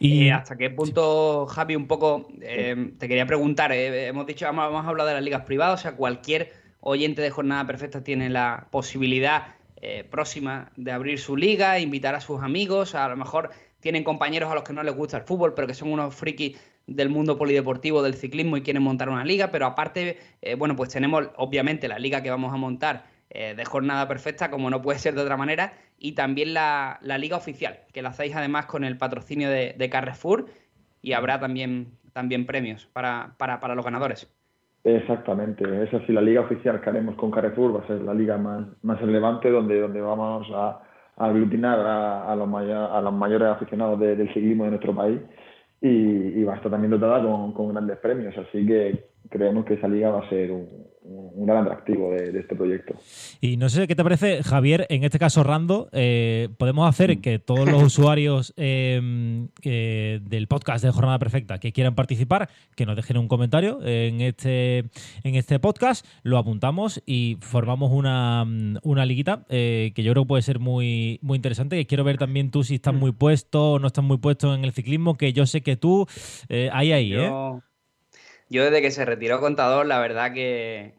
¿Y 0.00 0.30
hasta 0.30 0.56
qué 0.56 0.70
punto, 0.70 1.46
Javi, 1.46 1.74
un 1.74 1.86
poco 1.86 2.28
eh, 2.40 2.92
te 2.98 3.08
quería 3.08 3.26
preguntar? 3.26 3.72
Eh, 3.72 4.06
hemos 4.06 4.26
dicho, 4.26 4.46
vamos, 4.46 4.84
a 4.84 4.88
hablar 4.88 5.06
de 5.06 5.14
las 5.14 5.22
ligas 5.22 5.42
privadas, 5.42 5.80
o 5.80 5.82
sea, 5.82 5.96
cualquier 5.96 6.52
oyente 6.80 7.20
de 7.20 7.30
Jornada 7.30 7.66
Perfecta 7.66 8.04
tiene 8.04 8.30
la 8.30 8.68
posibilidad 8.70 9.54
eh, 9.80 10.04
próxima 10.04 10.70
de 10.76 10.92
abrir 10.92 11.18
su 11.18 11.36
liga, 11.36 11.78
invitar 11.80 12.14
a 12.14 12.20
sus 12.20 12.42
amigos, 12.42 12.94
a 12.94 13.08
lo 13.08 13.16
mejor 13.16 13.50
tienen 13.80 14.04
compañeros 14.04 14.50
a 14.50 14.54
los 14.54 14.64
que 14.64 14.72
no 14.72 14.82
les 14.82 14.94
gusta 14.94 15.16
el 15.16 15.24
fútbol, 15.24 15.54
pero 15.54 15.66
que 15.66 15.74
son 15.74 15.92
unos 15.92 16.14
frikis 16.14 16.58
del 16.86 17.10
mundo 17.10 17.36
polideportivo, 17.36 18.02
del 18.02 18.14
ciclismo 18.14 18.56
y 18.56 18.62
quieren 18.62 18.82
montar 18.82 19.08
una 19.08 19.24
liga, 19.24 19.50
pero 19.50 19.66
aparte, 19.66 20.18
bueno, 20.56 20.74
pues 20.74 20.88
tenemos 20.88 21.28
obviamente 21.36 21.86
la 21.86 21.98
liga 21.98 22.22
que 22.22 22.30
vamos 22.30 22.52
a 22.52 22.56
montar 22.56 23.04
eh, 23.30 23.54
de 23.54 23.64
jornada 23.66 24.08
perfecta, 24.08 24.50
como 24.50 24.70
no 24.70 24.80
puede 24.80 24.98
ser 24.98 25.14
de 25.14 25.20
otra 25.20 25.36
manera, 25.36 25.74
y 25.98 26.12
también 26.12 26.54
la, 26.54 26.98
liga 27.18 27.36
oficial, 27.36 27.80
que 27.92 28.02
la 28.02 28.10
hacéis 28.10 28.34
además 28.36 28.66
con 28.66 28.84
el 28.84 28.96
patrocinio 28.96 29.50
de, 29.50 29.88
Carrefour 29.90 30.46
y 31.02 31.12
habrá 31.12 31.40
también, 31.40 31.88
también 32.12 32.46
premios 32.46 32.86
para, 32.86 33.34
para, 33.38 33.74
los 33.74 33.84
ganadores. 33.84 34.32
Exactamente, 34.84 35.64
esa 35.82 36.04
sí, 36.06 36.12
la 36.12 36.22
liga 36.22 36.40
oficial 36.40 36.80
que 36.80 36.90
haremos 36.90 37.16
con 37.16 37.30
Carrefour 37.30 37.76
va 37.76 37.84
a 37.84 37.86
ser 37.86 38.00
la 38.00 38.14
liga 38.14 38.38
más, 38.38 38.66
más 38.82 39.00
relevante 39.00 39.50
donde, 39.50 39.80
donde 39.80 40.00
vamos 40.00 40.46
a, 40.54 40.82
aglutinar 41.16 41.80
a, 41.80 42.36
los 42.36 42.48
a 42.48 43.00
los 43.00 43.12
mayores 43.12 43.48
aficionados 43.48 43.98
del 43.98 44.32
ciclismo 44.32 44.64
de 44.64 44.70
nuestro 44.70 44.94
país 44.94 45.20
y, 45.80 46.44
va 46.44 46.54
a 46.54 46.56
estar 46.56 46.70
también 46.70 46.92
dotada 46.92 47.20
con, 47.20 47.52
con 47.52 47.72
grandes 47.72 47.98
premios, 47.98 48.36
así 48.38 48.64
que 48.64 49.08
creemos 49.28 49.64
que 49.64 49.74
esa 49.74 49.88
liga 49.88 50.10
va 50.10 50.20
a 50.20 50.28
ser 50.28 50.50
un, 50.50 50.88
un 51.08 51.46
gran 51.46 51.64
atractivo 51.64 52.10
de, 52.12 52.38
este 52.38 52.54
proyecto. 52.54 52.94
Y 53.40 53.56
no 53.56 53.68
sé 53.68 53.86
qué 53.86 53.94
te 53.94 54.02
parece, 54.02 54.42
Javier, 54.42 54.86
en 54.90 55.04
este 55.04 55.18
caso 55.18 55.42
Rando, 55.42 55.88
eh, 55.92 56.48
podemos 56.58 56.88
hacer 56.88 57.20
que 57.20 57.38
todos 57.38 57.70
los 57.70 57.82
usuarios 57.98 58.52
em, 58.56 59.48
del 59.62 60.46
podcast 60.48 60.84
de 60.84 60.90
Jornada 60.90 61.18
Perfecta 61.18 61.58
que 61.58 61.72
quieran 61.72 61.94
participar, 61.94 62.50
que 62.76 62.86
nos 62.86 62.96
dejen 62.96 63.16
un 63.16 63.28
comentario 63.28 63.80
en 63.82 64.20
este, 64.20 64.78
en 65.24 65.34
este 65.34 65.58
podcast, 65.58 66.06
lo 66.22 66.38
apuntamos 66.38 67.02
y 67.06 67.38
formamos 67.40 67.92
una, 67.92 68.44
una 68.82 69.06
liguita 69.06 69.44
eh, 69.48 69.92
que 69.94 70.02
yo 70.02 70.12
creo 70.12 70.24
que 70.24 70.28
puede 70.28 70.42
ser 70.42 70.58
muy, 70.58 71.18
muy 71.22 71.36
interesante. 71.36 71.78
Y 71.80 71.86
quiero 71.86 72.04
ver 72.04 72.18
también 72.18 72.50
tú 72.50 72.64
si 72.64 72.76
estás 72.76 72.94
mm. 72.94 72.98
muy 72.98 73.12
puesto 73.12 73.72
o 73.72 73.78
no 73.78 73.86
estás 73.86 74.04
muy 74.04 74.18
puesto 74.18 74.54
en 74.54 74.64
el 74.64 74.72
ciclismo, 74.72 75.16
que 75.16 75.32
yo 75.32 75.46
sé 75.46 75.62
que 75.62 75.76
tú, 75.76 76.06
eh, 76.48 76.68
ahí, 76.72 76.92
ahí, 76.92 77.14
¿eh? 77.14 77.26
Yo 77.28 77.62
desde 78.48 78.82
que 78.82 78.90
se 78.90 79.04
retiró 79.04 79.40
contador, 79.40 79.86
la 79.86 79.98
verdad 79.98 80.32
que, 80.34 80.94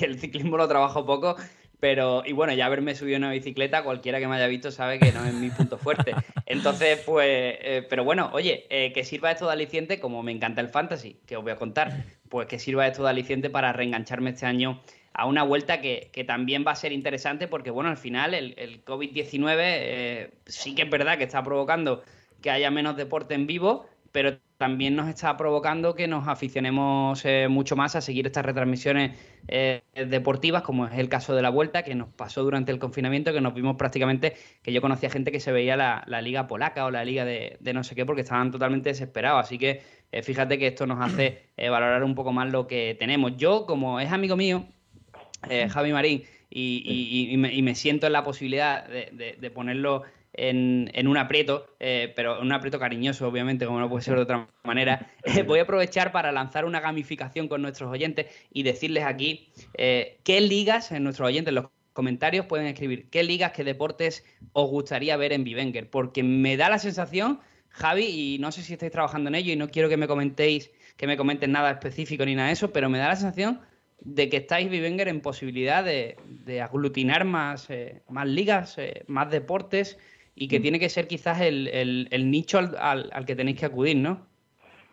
el 0.00 0.18
ciclismo 0.18 0.56
lo 0.56 0.68
trabajo 0.68 1.06
poco, 1.06 1.36
pero, 1.80 2.22
y 2.24 2.32
bueno, 2.32 2.52
ya 2.52 2.66
haberme 2.66 2.94
subido 2.94 3.18
una 3.18 3.32
bicicleta, 3.32 3.82
cualquiera 3.82 4.20
que 4.20 4.28
me 4.28 4.36
haya 4.36 4.46
visto 4.46 4.70
sabe 4.70 5.00
que 5.00 5.10
no 5.10 5.24
es 5.24 5.34
mi 5.34 5.50
punto 5.50 5.78
fuerte. 5.78 6.14
Entonces, 6.46 7.00
pues, 7.04 7.26
eh, 7.28 7.86
pero 7.88 8.04
bueno, 8.04 8.30
oye, 8.32 8.66
eh, 8.70 8.92
que 8.92 9.04
sirva 9.04 9.32
esto 9.32 9.46
de 9.46 9.52
aliciente, 9.52 9.98
como 9.98 10.22
me 10.22 10.30
encanta 10.30 10.60
el 10.60 10.68
fantasy, 10.68 11.18
que 11.26 11.36
os 11.36 11.42
voy 11.42 11.52
a 11.52 11.56
contar, 11.56 12.04
pues 12.28 12.46
que 12.46 12.60
sirva 12.60 12.86
esto 12.86 13.02
de 13.02 13.10
aliciente 13.10 13.50
para 13.50 13.72
reengancharme 13.72 14.30
este 14.30 14.46
año 14.46 14.80
a 15.14 15.26
una 15.26 15.42
vuelta 15.42 15.80
que, 15.80 16.24
también 16.26 16.64
va 16.66 16.72
a 16.72 16.76
ser 16.76 16.92
interesante 16.92 17.48
porque, 17.48 17.70
bueno, 17.70 17.90
al 17.90 17.96
final 17.96 18.34
el, 18.34 18.54
el 18.56 18.84
COVID-19 18.84 19.56
eh, 19.58 20.30
sí 20.46 20.74
que 20.74 20.82
es 20.82 20.90
verdad 20.90 21.18
que 21.18 21.24
está 21.24 21.42
provocando 21.42 22.02
que 22.40 22.50
haya 22.50 22.70
menos 22.70 22.96
deporte 22.96 23.34
en 23.34 23.46
vivo, 23.46 23.86
pero 24.10 24.38
también 24.62 24.94
nos 24.94 25.08
está 25.08 25.36
provocando 25.36 25.96
que 25.96 26.06
nos 26.06 26.28
aficionemos 26.28 27.24
eh, 27.24 27.48
mucho 27.48 27.74
más 27.74 27.96
a 27.96 28.00
seguir 28.00 28.28
estas 28.28 28.44
retransmisiones 28.44 29.18
eh, 29.48 29.82
deportivas, 29.92 30.62
como 30.62 30.86
es 30.86 30.96
el 31.00 31.08
caso 31.08 31.34
de 31.34 31.42
la 31.42 31.50
vuelta, 31.50 31.82
que 31.82 31.96
nos 31.96 32.06
pasó 32.10 32.44
durante 32.44 32.70
el 32.70 32.78
confinamiento, 32.78 33.32
que 33.32 33.40
nos 33.40 33.54
vimos 33.54 33.74
prácticamente, 33.74 34.34
que 34.62 34.72
yo 34.72 34.80
conocía 34.80 35.10
gente 35.10 35.32
que 35.32 35.40
se 35.40 35.50
veía 35.50 35.76
la, 35.76 36.22
liga 36.22 36.46
polaca 36.46 36.84
o 36.84 36.92
la 36.92 37.04
liga 37.04 37.24
de, 37.24 37.58
no 37.74 37.82
sé 37.82 37.96
qué, 37.96 38.06
porque 38.06 38.22
estaban 38.22 38.52
totalmente 38.52 38.90
desesperados. 38.90 39.40
Así 39.40 39.58
que 39.58 39.82
fíjate 40.22 40.60
que 40.60 40.68
esto 40.68 40.86
nos 40.86 41.04
hace 41.04 41.42
valorar 41.58 42.04
un 42.04 42.14
poco 42.14 42.32
más 42.32 42.52
lo 42.52 42.68
que 42.68 42.96
tenemos. 42.96 43.36
Yo, 43.36 43.66
como 43.66 43.98
es 43.98 44.12
amigo 44.12 44.36
mío, 44.36 44.64
eh, 45.50 45.68
Javi 45.68 45.92
Marín, 45.92 46.22
y, 46.48 47.34
me, 47.36 47.74
siento 47.74 48.06
en 48.06 48.12
la 48.12 48.22
posibilidad 48.22 48.86
de, 48.86 49.50
ponerlo 49.50 50.04
en, 50.34 51.06
un 51.06 51.16
aprieto, 51.16 51.66
eh, 51.78 52.12
pero 52.16 52.40
un 52.40 52.52
aprieto 52.52 52.78
cariñoso, 52.78 53.28
obviamente, 53.28 53.66
como 53.66 53.80
no 53.80 53.88
puede 53.88 54.02
ser 54.02 54.16
de 54.16 54.22
otra 54.22 54.48
manera, 54.64 55.10
eh, 55.24 55.42
voy 55.42 55.58
a 55.58 55.62
aprovechar 55.62 56.12
para 56.12 56.32
lanzar 56.32 56.64
una 56.64 56.80
gamificación 56.80 57.48
con 57.48 57.62
nuestros 57.62 57.90
oyentes 57.90 58.26
y 58.52 58.62
decirles 58.62 59.04
aquí 59.04 59.50
qué 59.74 60.40
ligas, 60.40 60.92
en 60.92 61.04
nuestros 61.04 61.28
oyentes, 61.28 61.50
en 61.50 61.56
los 61.56 61.66
comentarios 61.92 62.46
pueden 62.46 62.66
escribir 62.66 63.08
qué 63.10 63.22
ligas, 63.22 63.52
qué 63.52 63.64
deportes 63.64 64.24
os 64.52 64.70
gustaría 64.70 65.16
ver 65.16 65.32
en 65.32 65.44
Vivenger, 65.44 65.90
porque 65.90 66.22
me 66.22 66.56
da 66.56 66.68
la 66.68 66.78
sensación, 66.78 67.40
Javi, 67.68 68.04
y 68.04 68.38
no 68.38 68.52
sé 68.52 68.62
si 68.62 68.72
estáis 68.72 68.92
trabajando 68.92 69.28
en 69.28 69.34
ello 69.34 69.52
y 69.52 69.56
no 69.56 69.68
quiero 69.68 69.88
que 69.88 69.96
me 69.96 70.08
comentéis, 70.08 70.70
que 70.96 71.06
me 71.06 71.16
comenten 71.16 71.52
nada 71.52 71.70
específico 71.70 72.24
ni 72.24 72.34
nada 72.34 72.48
de 72.48 72.54
eso, 72.54 72.72
pero 72.72 72.88
me 72.88 72.98
da 72.98 73.08
la 73.08 73.16
sensación 73.16 73.60
de 74.00 74.28
que 74.28 74.38
estáis, 74.38 74.68
Vivenger, 74.68 75.08
en 75.08 75.20
posibilidad 75.20 75.84
de, 75.84 76.16
aglutinar 76.60 77.24
más, 77.24 77.70
eh, 77.70 78.02
más 78.08 78.26
ligas, 78.26 78.76
eh, 78.78 79.04
más 79.06 79.30
deportes 79.30 79.98
y 80.34 80.48
que 80.48 80.58
mm. 80.58 80.62
tiene 80.62 80.80
que 80.80 80.88
ser 80.88 81.06
quizás 81.06 81.40
el, 81.40 82.08
nicho 82.30 82.58
al, 82.58 83.24
que 83.26 83.36
tenéis 83.36 83.60
que 83.60 83.66
acudir, 83.66 83.96
¿no? 83.96 84.26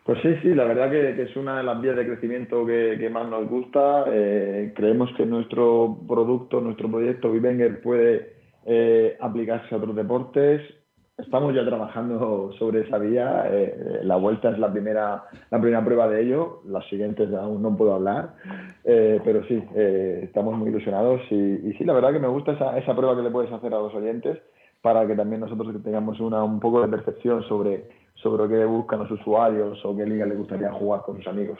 Pues 0.04 0.18
sí, 0.22 0.28
sí, 0.42 0.54
la 0.54 0.64
verdad 0.64 0.90
que, 0.90 1.22
es 1.22 1.36
una 1.36 1.58
de 1.58 1.62
las 1.62 1.80
vías 1.80 1.96
de 1.96 2.06
crecimiento 2.06 2.66
que, 2.66 3.08
más 3.12 3.28
nos 3.28 3.48
gusta. 3.48 4.04
Eh, 4.08 4.72
creemos 4.74 5.10
que 5.16 5.26
nuestro 5.26 5.98
producto, 6.08 6.60
nuestro 6.60 6.90
proyecto 6.90 7.30
Vivenger 7.30 7.80
puede 7.80 8.40
aplicarse 9.20 9.74
a 9.74 9.78
otros 9.78 9.96
deportes 9.96 10.62
Estamos 11.20 11.54
ya 11.54 11.64
trabajando 11.64 12.52
sobre 12.58 12.80
esa 12.80 12.98
vía. 12.98 13.44
Eh, 13.50 14.00
la 14.02 14.16
vuelta 14.16 14.50
es 14.50 14.58
la 14.58 14.72
primera, 14.72 15.24
la 15.50 15.60
primera 15.60 15.84
prueba 15.84 16.08
de 16.08 16.22
ello. 16.22 16.62
Las 16.66 16.86
siguientes 16.88 17.32
aún 17.34 17.62
no 17.62 17.76
puedo 17.76 17.94
hablar. 17.94 18.34
Eh, 18.84 19.20
pero 19.24 19.44
sí, 19.44 19.62
eh, 19.74 20.20
estamos 20.24 20.56
muy 20.56 20.70
ilusionados. 20.70 21.20
Y, 21.30 21.72
sí, 21.74 21.84
la 21.84 21.92
verdad 21.92 22.12
que 22.12 22.18
me 22.18 22.28
gusta 22.28 22.52
esa, 22.52 22.78
esa 22.78 22.96
prueba 22.96 23.16
que 23.16 23.22
le 23.22 23.30
puedes 23.30 23.52
hacer 23.52 23.74
a 23.74 23.78
los 23.78 23.94
oyentes 23.94 24.38
para 24.82 25.06
que 25.06 25.14
también 25.14 25.40
nosotros 25.40 25.74
tengamos 25.82 26.20
una, 26.20 26.42
un 26.42 26.60
poco 26.60 26.80
de 26.82 26.88
percepción 26.88 27.42
sobre, 27.44 27.88
sobre 28.14 28.48
qué 28.48 28.64
buscan 28.64 29.00
los 29.00 29.10
usuarios 29.10 29.84
o 29.84 29.96
qué 29.96 30.06
liga 30.06 30.26
les 30.26 30.38
gustaría 30.38 30.72
jugar 30.72 31.02
con 31.02 31.16
sus 31.16 31.26
amigos. 31.26 31.58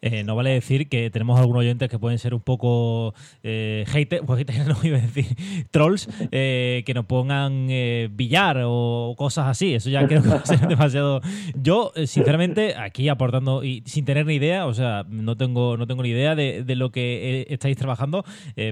Eh, 0.00 0.24
no 0.24 0.36
vale 0.36 0.50
decir 0.50 0.88
que 0.88 1.10
tenemos 1.10 1.38
algunos 1.38 1.60
oyentes 1.60 1.88
que 1.88 1.98
pueden 1.98 2.18
ser 2.18 2.34
un 2.34 2.40
poco 2.40 3.14
eh, 3.42 3.84
haters, 3.88 4.24
pues 4.26 4.46
no 4.66 4.76
iba 4.82 4.98
a 4.98 5.00
decir, 5.00 5.26
trolls, 5.70 6.08
eh, 6.30 6.82
que 6.86 6.94
nos 6.94 7.06
pongan 7.06 7.68
eh, 7.70 8.08
billar 8.10 8.62
o 8.64 9.14
cosas 9.16 9.46
así. 9.46 9.74
Eso 9.74 9.90
ya 9.90 10.06
creo 10.06 10.22
que 10.22 10.28
va 10.28 10.36
a 10.36 10.46
ser 10.46 10.60
demasiado. 10.68 11.20
Yo, 11.54 11.92
sinceramente, 12.06 12.74
aquí 12.76 13.08
aportando 13.08 13.64
y 13.64 13.82
sin 13.86 14.04
tener 14.04 14.26
ni 14.26 14.34
idea, 14.34 14.66
o 14.66 14.74
sea, 14.74 15.04
no 15.08 15.36
tengo, 15.36 15.76
no 15.76 15.86
tengo 15.86 16.02
ni 16.02 16.10
idea 16.10 16.34
de, 16.34 16.64
lo 16.78 16.90
que 16.90 17.46
estáis 17.48 17.76
trabajando, 17.76 18.24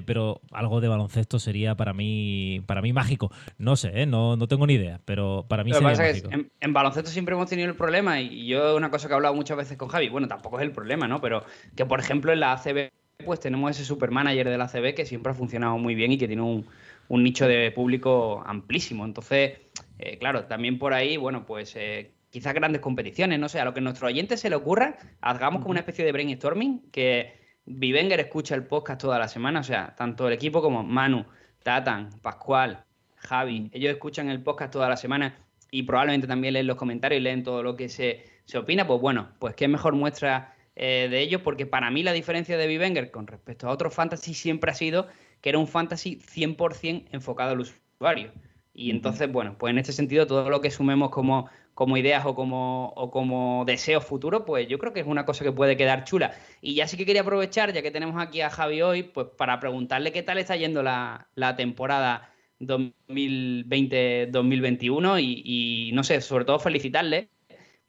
pero 0.04 0.40
algo 0.52 0.80
de 0.80 0.86
baloncesto 0.86 1.40
sería 1.40 1.74
para 1.74 1.92
mí, 1.92 2.62
para 2.66 2.82
mí 2.82 2.92
mágico. 2.92 3.32
No 3.58 3.74
sé, 3.74 4.06
no, 4.06 4.36
no 4.36 4.46
tengo 4.46 4.66
ni 4.66 4.74
idea, 4.74 5.00
pero 5.04 5.44
para 5.48 5.64
mí 5.64 5.72
sería 5.72 5.88
mágico. 5.88 6.30
en, 6.60 6.72
baloncesto 6.72 7.10
siempre 7.10 7.34
hemos 7.34 7.48
tenido 7.48 7.68
el 7.68 7.74
problema, 7.74 8.20
y 8.20 8.46
yo 8.46 8.76
una 8.76 8.90
cosa 8.90 9.08
que 9.08 9.14
he 9.14 9.16
hablado 9.16 9.34
muchas 9.34 9.56
veces 9.56 9.76
con 9.76 9.88
Javi, 9.88 10.08
bueno, 10.08 10.28
tampoco 10.28 10.58
es 10.58 10.64
el 10.64 10.72
problema, 10.72 11.08
¿no? 11.08 11.15
Pero 11.20 11.44
que, 11.74 11.86
por 11.86 12.00
ejemplo, 12.00 12.32
en 12.32 12.40
la 12.40 12.52
ACB, 12.52 12.90
pues 13.24 13.40
tenemos 13.40 13.70
ese 13.70 13.84
supermanager 13.84 14.48
de 14.48 14.58
la 14.58 14.64
ACB 14.64 14.94
que 14.94 15.06
siempre 15.06 15.32
ha 15.32 15.34
funcionado 15.34 15.78
muy 15.78 15.94
bien 15.94 16.12
y 16.12 16.18
que 16.18 16.26
tiene 16.26 16.42
un, 16.42 16.66
nicho 17.08 17.46
de 17.46 17.70
público 17.72 18.42
amplísimo. 18.46 19.04
Entonces, 19.04 19.58
eh, 19.98 20.18
claro, 20.18 20.44
también 20.44 20.78
por 20.78 20.92
ahí, 20.92 21.16
bueno, 21.16 21.46
pues 21.46 21.74
eh, 21.76 22.12
quizás 22.30 22.54
grandes 22.54 22.80
competiciones, 22.80 23.38
no 23.38 23.48
sé, 23.48 23.60
a 23.60 23.64
lo 23.64 23.72
que 23.72 23.80
a 23.80 23.82
nuestro 23.82 24.08
oyente 24.08 24.36
se 24.36 24.50
le 24.50 24.56
ocurra, 24.56 24.96
hagamos 25.20 25.62
como 25.62 25.70
una 25.70 25.80
especie 25.80 26.04
de 26.04 26.12
brainstorming, 26.12 26.90
que 26.90 27.32
Vivenger 27.64 28.20
escucha 28.20 28.54
el 28.54 28.64
podcast 28.64 29.00
toda 29.00 29.18
la 29.18 29.28
semana, 29.28 29.60
o 29.60 29.64
sea, 29.64 29.94
tanto 29.96 30.28
el 30.28 30.34
equipo 30.34 30.60
como 30.60 30.84
Manu, 30.84 31.24
Tatan, 31.62 32.10
Pascual, 32.22 32.84
Javi, 33.16 33.70
ellos 33.72 33.92
escuchan 33.92 34.28
el 34.28 34.42
podcast 34.42 34.72
toda 34.72 34.88
la 34.88 34.96
semana 34.96 35.34
y 35.70 35.82
probablemente 35.84 36.26
también 36.26 36.54
leen 36.54 36.66
los 36.66 36.76
comentarios 36.76 37.20
y 37.20 37.24
leen 37.24 37.42
todo 37.42 37.62
lo 37.62 37.74
que 37.74 37.88
se, 37.88 38.24
se 38.44 38.58
opina, 38.58 38.86
pues 38.86 39.00
bueno, 39.00 39.30
pues 39.38 39.54
qué 39.54 39.66
mejor 39.66 39.94
muestra 39.94 40.55
eh, 40.76 41.08
de 41.10 41.20
ellos, 41.20 41.40
porque 41.40 41.66
para 41.66 41.90
mí 41.90 42.02
la 42.02 42.12
diferencia 42.12 42.58
de 42.58 42.66
Vivenger 42.66 43.10
con 43.10 43.26
respecto 43.26 43.66
a 43.66 43.70
otros 43.70 43.94
fantasy 43.94 44.34
siempre 44.34 44.70
ha 44.70 44.74
sido 44.74 45.06
que 45.40 45.48
era 45.48 45.58
un 45.58 45.66
fantasy 45.66 46.16
100% 46.16 47.06
enfocado 47.12 47.52
al 47.52 47.60
usuario. 47.60 48.30
Y 48.74 48.90
entonces, 48.90 49.32
bueno, 49.32 49.56
pues 49.58 49.70
en 49.70 49.78
este 49.78 49.92
sentido, 49.92 50.26
todo 50.26 50.50
lo 50.50 50.60
que 50.60 50.70
sumemos 50.70 51.08
como, 51.10 51.48
como 51.72 51.96
ideas 51.96 52.26
o 52.26 52.34
como, 52.34 52.92
o 52.94 53.10
como 53.10 53.64
deseos 53.64 54.04
futuros, 54.04 54.42
pues 54.46 54.68
yo 54.68 54.78
creo 54.78 54.92
que 54.92 55.00
es 55.00 55.06
una 55.06 55.24
cosa 55.24 55.44
que 55.44 55.52
puede 55.52 55.78
quedar 55.78 56.04
chula. 56.04 56.34
Y 56.60 56.74
ya 56.74 56.86
sí 56.86 56.98
que 56.98 57.06
quería 57.06 57.22
aprovechar, 57.22 57.72
ya 57.72 57.80
que 57.80 57.90
tenemos 57.90 58.20
aquí 58.20 58.42
a 58.42 58.50
Javi 58.50 58.82
hoy, 58.82 59.02
pues 59.02 59.28
para 59.36 59.60
preguntarle 59.60 60.12
qué 60.12 60.22
tal 60.22 60.36
está 60.36 60.56
yendo 60.56 60.82
la, 60.82 61.28
la 61.34 61.56
temporada 61.56 62.30
2020-2021 62.60 65.22
y, 65.22 65.88
y, 65.88 65.92
no 65.92 66.04
sé, 66.04 66.20
sobre 66.20 66.44
todo 66.44 66.58
felicitarle 66.58 67.30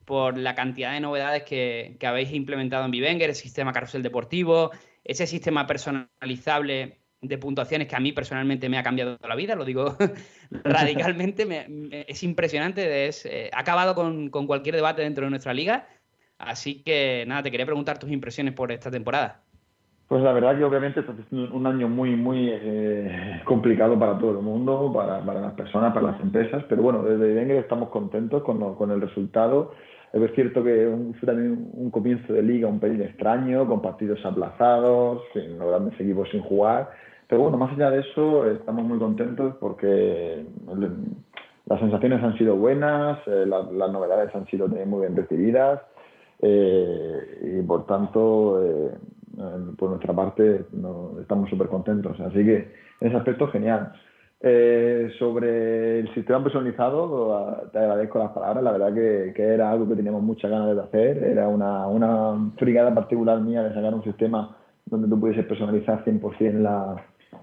por 0.08 0.38
la 0.38 0.56
cantidad 0.56 0.94
de 0.94 1.02
novedades 1.02 1.44
que, 1.44 1.98
habéis 2.02 2.32
implementado 2.32 2.86
en 2.86 2.92
Vivenger, 2.92 3.30
el 3.30 3.36
sistema 3.36 3.74
carrusel 3.74 4.02
deportivo, 4.02 4.72
ese 5.04 5.28
sistema 5.28 5.68
personalizable 5.68 7.00
de 7.20 7.38
puntuaciones 7.38 7.90
que 7.90 7.96
a 7.98 8.00
mí 8.00 8.14
personalmente 8.14 8.70
me 8.70 8.78
ha 8.78 8.84
cambiado 8.84 9.18
la 9.28 9.36
vida, 9.36 9.56
lo 9.56 9.66
digo 9.66 9.98
radicalmente, 10.64 11.46
es 12.08 12.24
impresionante, 12.24 13.08
es, 13.08 13.26
eh, 13.26 13.50
ha 13.52 13.60
acabado 13.60 13.96
con, 13.96 14.30
cualquier 14.30 14.76
debate 14.76 15.02
dentro 15.02 15.26
de 15.26 15.30
nuestra 15.30 15.54
liga, 15.54 15.90
así 16.38 16.84
que 16.84 17.26
nada, 17.28 17.44
te 17.44 17.52
quería 17.52 17.66
preguntar 17.66 18.00
tus 18.00 18.10
impresiones 18.10 18.54
por 18.54 18.72
esta 18.72 18.90
temporada. 18.90 19.42
Pues 20.08 20.24
la 20.24 20.32
verdad 20.32 20.58
que 20.58 20.64
obviamente 20.64 21.02
es 21.02 21.06
un 21.34 21.68
año 21.68 21.90
muy, 21.90 22.16
muy 22.16 22.50
eh, 22.50 23.42
complicado 23.44 24.00
para 24.00 24.18
todo 24.18 24.32
el 24.32 24.38
mundo, 24.38 24.90
para, 24.96 25.20
las 25.20 25.54
personas, 25.56 25.94
para 25.94 26.14
las 26.14 26.22
empresas, 26.22 26.64
pero 26.70 26.82
bueno, 26.82 27.04
desde 27.04 27.28
Vivenger 27.28 27.58
estamos 27.58 27.90
contentos 27.90 28.42
con, 28.44 28.76
con 28.76 28.92
el 28.92 29.02
resultado 29.02 29.74
es 30.14 30.34
cierto 30.34 30.64
que 30.64 30.90
fue 31.20 31.26
también 31.26 31.70
un 31.74 31.92
comienzo 31.92 32.34
de 32.34 32.42
liga 32.42 32.68
un 32.68 32.80
pelín 32.80 33.02
extraño, 33.02 33.68
con 33.68 33.82
partidos 33.82 34.24
aplazados, 34.26 35.22
sin 35.34 35.58
los 35.60 35.70
grandes 35.70 36.00
equipos 36.00 36.30
sin 36.30 36.42
jugar. 36.42 36.90
Pero 37.28 37.42
bueno, 37.42 37.58
más 37.58 37.74
allá 37.74 37.92
de 37.92 38.00
eso, 38.00 38.50
estamos 38.50 38.86
muy 38.86 38.98
contentos 39.00 39.56
porque 39.60 40.46
las 41.66 41.80
sensaciones 41.80 42.24
han 42.24 42.38
sido 42.38 42.56
buenas, 42.56 43.20
eh, 43.28 43.46
las, 43.46 43.92
novedades 43.92 44.34
han 44.34 44.46
sido 44.48 44.68
muy 44.68 45.02
bien 45.02 45.16
recibidas 45.16 45.82
eh, 46.42 47.60
y 47.60 47.62
por 47.64 47.86
tanto, 47.86 48.64
eh, 48.64 48.92
por 49.78 49.90
nuestra 49.90 50.14
parte, 50.14 50.66
estamos 51.20 51.50
súper 51.50 51.68
contentos. 51.68 52.18
Así 52.22 52.46
que 52.46 52.72
en 53.02 53.08
ese 53.08 53.18
aspecto, 53.18 53.48
genial. 53.50 53.92
Eh, 54.40 55.10
sobre 55.18 56.00
el 56.00 56.14
sistema 56.14 56.44
personalizado, 56.44 57.70
te 57.72 57.80
agradezco 57.80 58.20
las 58.20 58.32
palabras. 58.32 58.64
La 58.64 58.72
verdad 58.72 58.94
que, 58.94 59.34
era 59.36 59.72
algo 59.72 59.88
que 59.88 59.96
teníamos 59.96 60.22
muchas 60.22 60.52
ganas 60.52 60.76
de 60.76 60.82
hacer. 60.82 61.24
Era 61.24 61.48
una, 61.48 61.88
una 61.88 62.52
frigada 62.58 62.94
particular 62.94 63.40
mía 63.42 63.64
de 63.64 63.74
sacar 63.74 63.94
un 63.94 64.04
sistema 64.04 64.56
donde 64.86 65.08
tú 65.08 65.20
pudieses 65.20 65.46
personalizar 65.46 66.06
100% 66.06 66.54
la, 66.60 66.96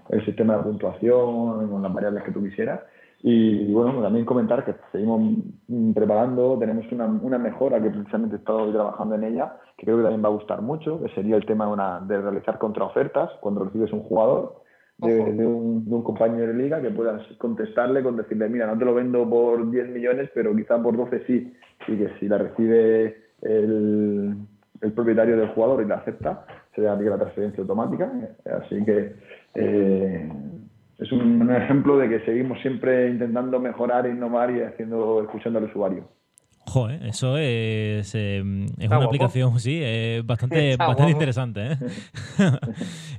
el 0.09 0.25
sistema 0.25 0.57
de 0.57 0.63
puntuación 0.63 1.69
con 1.69 1.81
las 1.81 1.93
variables 1.93 2.23
que 2.23 2.31
tú 2.31 2.43
quisieras. 2.43 2.81
Y, 3.21 3.73
bueno, 3.73 4.01
también 4.03 4.23
comentar 4.23 4.63
que 4.63 4.75
seguimos 4.91 5.19
preparando, 5.95 6.57
tenemos 6.59 6.85
una, 6.91 7.07
una 7.07 7.39
mejora 7.39 7.81
que 7.81 7.89
precisamente 7.89 8.35
he 8.35 8.39
estado 8.39 8.71
trabajando 8.71 9.15
en 9.15 9.23
ella, 9.23 9.57
que 9.77 9.85
creo 9.85 9.97
que 9.97 10.03
también 10.03 10.23
va 10.23 10.29
a 10.29 10.33
gustar 10.33 10.61
mucho, 10.61 11.01
que 11.01 11.09
sería 11.15 11.35
el 11.35 11.45
tema 11.45 11.67
una, 11.67 12.01
de 12.01 12.21
realizar 12.21 12.59
contraofertas 12.59 13.31
cuando 13.41 13.63
recibes 13.63 13.91
un 13.93 14.03
jugador 14.03 14.61
de, 14.97 15.45
un, 15.45 16.03
compañero 16.03 16.47
de 16.47 16.63
liga 16.63 16.81
que 16.81 16.89
puedas 16.89 17.21
contestarle 17.37 18.01
con 18.01 18.15
decirle, 18.15 18.49
mira, 18.49 18.67
no 18.67 18.77
te 18.77 18.85
lo 18.85 18.93
vendo 18.93 19.29
por 19.29 19.69
10 19.69 19.89
millones, 19.89 20.29
pero 20.33 20.55
quizá 20.55 20.81
por 20.81 20.95
12 20.95 21.23
sí, 21.27 21.53
y 21.87 21.97
que 21.97 22.09
si 22.19 22.27
la 22.27 22.37
recibe 22.37 23.17
el, 23.41 24.35
el 24.81 24.91
propietario 24.93 25.37
del 25.37 25.49
jugador 25.49 25.83
y 25.83 25.87
la 25.87 25.95
acepta, 25.95 26.45
se 26.73 26.81
le 26.81 26.89
aplica 26.89 27.11
la 27.11 27.19
transferencia 27.19 27.61
automática. 27.61 28.11
Así 28.61 28.83
que 28.83 29.15
eh, 29.55 30.29
es 30.99 31.11
un, 31.11 31.49
ejemplo 31.51 31.97
de 31.97 32.09
que 32.09 32.19
seguimos 32.21 32.59
siempre 32.61 33.09
intentando 33.09 33.59
mejorar, 33.59 34.07
innovar 34.07 34.51
y 34.51 34.61
haciendo, 34.61 35.21
escuchando 35.23 35.59
al 35.59 35.65
usuario. 35.65 36.07
Joder, 36.75 37.05
eso 37.05 37.37
es, 37.37 38.13
es 38.15 38.43
una 38.43 39.05
aplicación, 39.05 39.61
sí, 39.61 39.79
es 39.81 40.25
bastante, 40.25 40.75
bastante 40.75 41.13
interesante. 41.13 41.71
¿eh? 41.71 41.77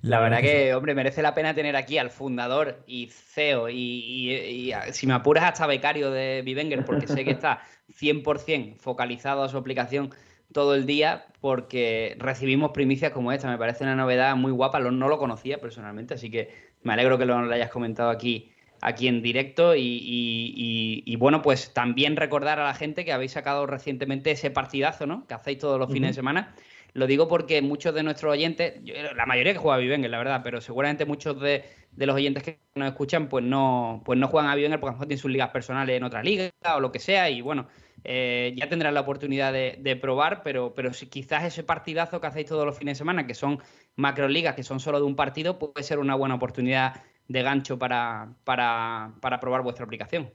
la, 0.02 0.20
verdad 0.20 0.42
que, 0.42 0.74
hombre, 0.74 0.94
merece 0.94 1.22
la 1.22 1.34
pena 1.34 1.54
tener 1.54 1.74
aquí 1.74 1.96
al 1.96 2.10
fundador 2.10 2.82
y 2.86 3.06
CEO 3.06 3.70
y, 3.70 4.74
si 4.92 5.06
me 5.06 5.14
apuras 5.14 5.44
hasta 5.44 5.66
becario 5.66 6.10
de 6.10 6.42
Vivenger, 6.44 6.84
porque 6.84 7.06
sé 7.06 7.24
que 7.24 7.30
está 7.30 7.62
100% 7.98 8.76
focalizado 8.76 9.42
a 9.42 9.48
su 9.48 9.56
aplicación 9.56 10.10
todo 10.52 10.74
el 10.74 10.84
día 10.84 11.24
porque 11.40 12.14
recibimos 12.18 12.72
primicias 12.72 13.10
como 13.10 13.32
esta. 13.32 13.48
Me 13.48 13.56
parece 13.56 13.84
una 13.84 13.96
novedad 13.96 14.36
muy 14.36 14.52
guapa, 14.52 14.80
no 14.80 15.08
lo 15.08 15.16
conocía 15.16 15.62
personalmente, 15.62 16.12
así 16.12 16.30
que 16.30 16.50
me 16.82 16.92
alegro 16.92 17.16
que 17.16 17.24
lo, 17.24 17.40
lo 17.40 17.54
hayas 17.54 17.70
comentado 17.70 18.10
aquí 18.10 18.52
aquí 18.80 19.08
en 19.08 19.22
directo 19.22 19.74
y, 19.76 21.16
bueno, 21.18 21.42
pues 21.42 21.72
también 21.72 22.16
recordar 22.16 22.58
a 22.60 22.64
la 22.64 22.74
gente 22.74 23.04
que 23.04 23.12
habéis 23.12 23.32
sacado 23.32 23.66
recientemente 23.66 24.30
ese 24.30 24.50
partidazo, 24.50 25.06
¿no? 25.06 25.26
Que 25.26 25.34
hacéis 25.34 25.58
todos 25.58 25.78
los 25.78 25.90
fines 25.90 26.10
de 26.10 26.14
semana. 26.14 26.54
Lo 26.92 27.06
digo 27.06 27.28
porque 27.28 27.60
muchos 27.60 27.94
de 27.94 28.02
nuestros 28.02 28.32
oyentes, 28.32 28.80
la 29.14 29.26
mayoría 29.26 29.52
que 29.52 29.58
juega 29.58 29.76
a 29.76 29.78
Vivenger, 29.80 30.10
la 30.10 30.16
verdad, 30.16 30.40
pero 30.42 30.62
seguramente 30.62 31.04
muchos 31.04 31.38
de, 31.38 31.64
los 31.94 32.16
oyentes 32.16 32.42
que 32.42 32.58
nos 32.74 32.88
escuchan, 32.88 33.28
pues 33.28 33.44
no, 33.44 34.02
pues 34.04 34.18
no 34.18 34.28
juegan 34.28 34.50
a 34.50 34.54
Vivenger 34.54 34.80
porque 34.80 34.90
a 34.90 34.92
lo 34.92 34.96
mejor 34.96 35.06
tienen 35.06 35.20
sus 35.20 35.30
ligas 35.30 35.50
personales 35.50 35.94
en 35.94 36.04
otra 36.04 36.22
liga 36.22 36.50
o 36.74 36.80
lo 36.80 36.92
que 36.92 36.98
sea, 36.98 37.28
y 37.28 37.42
bueno, 37.42 37.68
eh, 38.02 38.54
ya 38.56 38.68
tendrán 38.70 38.94
la 38.94 39.00
oportunidad 39.00 39.52
de, 39.52 39.98
probar, 40.00 40.42
pero, 40.42 40.72
pero 40.74 40.94
si 40.94 41.06
quizás 41.06 41.44
ese 41.44 41.62
partidazo 41.64 42.20
que 42.20 42.28
hacéis 42.28 42.46
todos 42.46 42.64
los 42.64 42.78
fines 42.78 42.96
de 42.96 42.98
semana, 42.98 43.26
que 43.26 43.34
son 43.34 43.60
macroligas, 43.96 44.54
que 44.54 44.62
son 44.62 44.80
solo 44.80 44.98
de 44.98 45.04
un 45.04 45.16
partido, 45.16 45.58
puede 45.58 45.82
ser 45.82 45.98
una 45.98 46.14
buena 46.14 46.36
oportunidad 46.36 47.02
de 47.28 47.42
gancho 47.42 47.78
para, 47.78 48.28
para, 48.44 49.10
para 49.20 49.40
probar 49.40 49.62
vuestra 49.62 49.84
aplicación. 49.84 50.28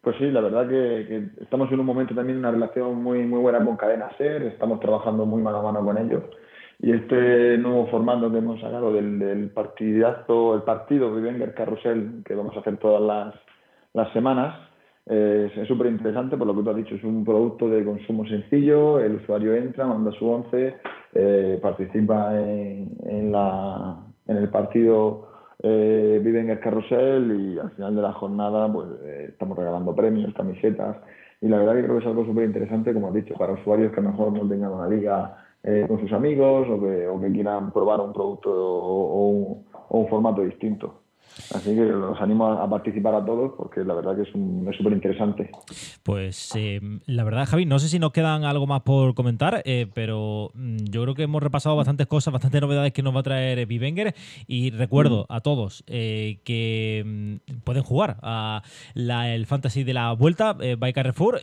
Pues 0.00 0.16
sí, 0.18 0.30
la 0.30 0.40
verdad 0.40 0.68
que, 0.68 1.28
estamos 1.40 1.70
en 1.72 1.80
un 1.80 1.86
momento 1.86 2.14
también 2.14 2.38
una 2.38 2.50
relación 2.50 3.02
muy 3.02 3.24
muy 3.24 3.40
buena 3.40 3.64
con 3.64 3.76
Cadena 3.76 4.10
Ser, 4.16 4.42
estamos 4.42 4.80
trabajando 4.80 5.26
muy 5.26 5.42
mano 5.42 5.58
a 5.58 5.62
mano 5.62 5.84
con 5.84 5.98
ellos 5.98 6.22
y 6.80 6.92
este 6.92 7.58
nuevo 7.58 7.88
formato 7.88 8.30
que 8.30 8.38
hemos 8.38 8.60
sacado 8.60 8.92
del, 8.92 9.50
partidazo, 9.52 10.54
el 10.54 10.62
partido 10.62 11.12
Vivenger 11.12 11.52
Carrusel 11.52 12.22
que 12.24 12.36
vamos 12.36 12.56
a 12.56 12.60
hacer 12.60 12.76
todas 12.76 13.02
las, 13.02 13.34
las 13.92 14.12
semanas 14.12 14.68
es 15.08 15.66
súper 15.66 15.86
interesante 15.86 16.36
por 16.36 16.46
lo 16.46 16.54
que 16.54 16.62
tú 16.62 16.70
has 16.70 16.76
dicho, 16.76 16.94
es 16.94 17.04
un 17.04 17.24
producto 17.24 17.68
de 17.68 17.84
consumo 17.84 18.26
sencillo, 18.26 19.00
el 19.00 19.16
usuario 19.16 19.54
entra, 19.54 19.86
manda 19.86 20.12
su 20.12 20.28
once, 20.28 20.76
eh, 21.14 21.58
participa 21.62 22.38
en, 22.38 22.90
en, 23.06 23.32
la, 23.32 23.96
en 24.26 24.36
el 24.36 24.50
partido 24.50 25.28
eh, 25.62 26.20
vive 26.22 26.40
en 26.40 26.50
el 26.50 26.60
carrusel 26.60 27.40
y 27.40 27.58
al 27.58 27.70
final 27.72 27.96
de 27.96 28.02
la 28.02 28.12
jornada 28.12 28.72
pues 28.72 28.88
eh, 29.02 29.26
estamos 29.30 29.58
regalando 29.58 29.94
premios, 29.94 30.32
camisetas 30.34 30.96
y 31.40 31.48
la 31.48 31.58
verdad 31.58 31.74
que 31.74 31.82
creo 31.84 31.94
que 31.94 32.04
es 32.04 32.06
algo 32.06 32.24
súper 32.24 32.44
interesante, 32.44 32.92
como 32.92 33.08
has 33.08 33.14
dicho, 33.14 33.34
para 33.34 33.52
usuarios 33.52 33.92
que 33.92 34.00
a 34.00 34.02
lo 34.02 34.10
mejor 34.10 34.32
no 34.32 34.48
tengan 34.48 34.72
una 34.72 34.88
liga 34.88 35.36
eh, 35.62 35.84
con 35.88 36.00
sus 36.00 36.12
amigos 36.12 36.68
o 36.68 36.80
que, 36.80 37.06
o 37.06 37.20
que 37.20 37.32
quieran 37.32 37.72
probar 37.72 38.00
un 38.00 38.12
producto 38.12 38.50
o 38.52 39.64
un 39.90 40.08
formato 40.08 40.42
distinto. 40.42 41.07
Así 41.54 41.74
que 41.74 41.82
los 41.82 42.20
animo 42.20 42.46
a, 42.46 42.68
participar 42.68 43.14
a 43.14 43.24
todos 43.24 43.52
porque 43.56 43.82
la 43.84 43.94
verdad 43.94 44.16
que 44.16 44.22
es 44.22 44.76
súper 44.76 44.92
interesante. 44.92 45.50
Pues 46.02 46.52
eh, 46.56 46.80
la 47.06 47.24
verdad, 47.24 47.46
Javi, 47.46 47.64
no 47.64 47.78
sé 47.78 47.88
si 47.88 47.98
nos 47.98 48.12
quedan 48.12 48.44
algo 48.44 48.66
más 48.66 48.82
por 48.82 49.14
comentar, 49.14 49.62
eh, 49.64 49.86
pero 49.94 50.50
mm, 50.54 50.76
yo 50.90 51.02
creo 51.02 51.14
que 51.14 51.22
hemos 51.22 51.42
repasado 51.42 51.76
bastantes 51.76 52.06
cosas, 52.06 52.32
bastantes 52.32 52.60
novedades 52.60 52.92
que 52.92 53.02
nos 53.02 53.14
va 53.14 53.20
a 53.20 53.22
traer 53.22 53.66
Vivenger 53.66 54.14
y 54.46 54.70
recuerdo 54.70 55.26
a 55.28 55.40
todos 55.40 55.84
eh, 55.86 56.40
que 56.44 57.02
mm, 57.06 57.60
pueden 57.64 57.82
jugar 57.82 58.18
a 58.22 58.62
el 58.94 59.46
Fantasy 59.46 59.84
de 59.84 59.94
la 59.94 60.12
Vuelta 60.12 60.52
by 60.52 60.92
Carrefour 60.92 61.40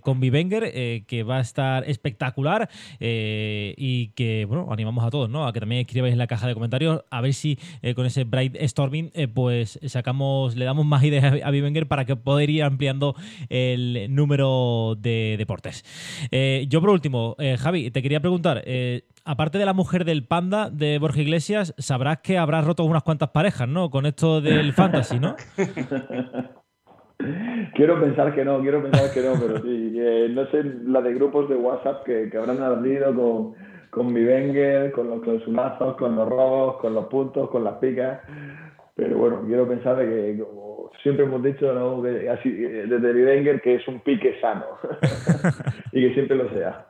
con 0.00 0.20
Vivenger, 0.20 1.04
que 1.06 1.22
va 1.22 1.38
a 1.38 1.40
estar 1.40 1.88
espectacular 1.88 2.68
y 2.98 4.08
que, 4.08 4.44
bueno, 4.44 4.68
animamos 4.70 5.04
a 5.04 5.10
todos, 5.10 5.30
¿no? 5.30 5.46
A 5.46 5.52
que 5.52 5.60
también 5.60 5.82
escribáis 5.82 6.12
en 6.12 6.18
la 6.18 6.26
caja 6.26 6.46
de 6.46 6.54
comentarios 6.54 7.04
a 7.10 7.20
ver 7.20 7.32
si 7.32 7.58
con 7.94 8.06
ese 8.06 8.24
Bright 8.24 8.56
Storming 8.62 9.09
eh, 9.14 9.28
pues 9.28 9.78
sacamos, 9.86 10.56
le 10.56 10.64
damos 10.64 10.86
más 10.86 11.02
ideas 11.04 11.40
a 11.42 11.50
Bivenger 11.50 11.86
para 11.86 12.04
que 12.04 12.16
poder 12.16 12.50
ir 12.50 12.62
ampliando 12.62 13.14
el 13.48 14.14
número 14.14 14.96
de 14.98 15.36
deportes. 15.38 15.84
Eh, 16.30 16.66
yo 16.68 16.80
por 16.80 16.90
último, 16.90 17.36
eh, 17.38 17.56
Javi, 17.58 17.90
te 17.90 18.02
quería 18.02 18.20
preguntar, 18.20 18.62
aparte 19.24 19.58
de 19.58 19.64
la 19.64 19.72
mujer 19.72 20.04
del 20.04 20.24
panda 20.24 20.70
de 20.70 20.98
Borja 20.98 21.20
Iglesias, 21.20 21.74
sabrás 21.78 22.18
que 22.18 22.38
habrás 22.38 22.64
roto 22.64 22.84
unas 22.84 23.02
cuantas 23.02 23.30
parejas, 23.30 23.68
¿no? 23.68 23.90
Con 23.90 24.06
esto 24.06 24.40
del 24.40 24.72
fantasy, 24.74 25.18
¿no? 25.18 25.36
Quiero 27.74 28.00
pensar 28.00 28.34
que 28.34 28.44
no, 28.44 28.60
quiero 28.60 28.82
pensar 28.82 29.12
que 29.12 29.20
no, 29.22 29.34
pero 29.34 29.60
sí, 29.62 29.96
no 30.30 30.46
sé 30.50 30.64
la 30.86 31.02
de 31.02 31.12
grupos 31.14 31.48
de 31.48 31.56
WhatsApp 31.56 32.04
que, 32.04 32.30
que 32.30 32.36
habrán 32.38 32.62
ardido 32.62 33.14
con, 33.14 33.54
con 33.90 34.12
mi 34.12 34.24
con 34.92 35.10
los 35.10 35.20
clausulazos, 35.20 35.96
con 35.96 36.14
los 36.14 36.28
robos, 36.28 36.76
con 36.76 36.94
los 36.94 37.06
puntos, 37.06 37.50
con 37.50 37.64
las 37.64 37.74
picas. 37.74 38.20
Pero 39.00 39.16
bueno, 39.16 39.42
quiero 39.46 39.66
pensar 39.66 39.98
que, 39.98 40.36
como 40.38 40.90
siempre 41.02 41.24
hemos 41.24 41.42
dicho, 41.42 41.72
¿no? 41.72 42.02
que 42.02 42.28
así, 42.28 42.50
desde 42.50 43.24
Wenger, 43.24 43.62
que 43.62 43.76
es 43.76 43.88
un 43.88 44.00
pique 44.00 44.38
sano 44.42 44.66
y 45.92 46.06
que 46.06 46.12
siempre 46.12 46.36
lo 46.36 46.50
sea. 46.50 46.84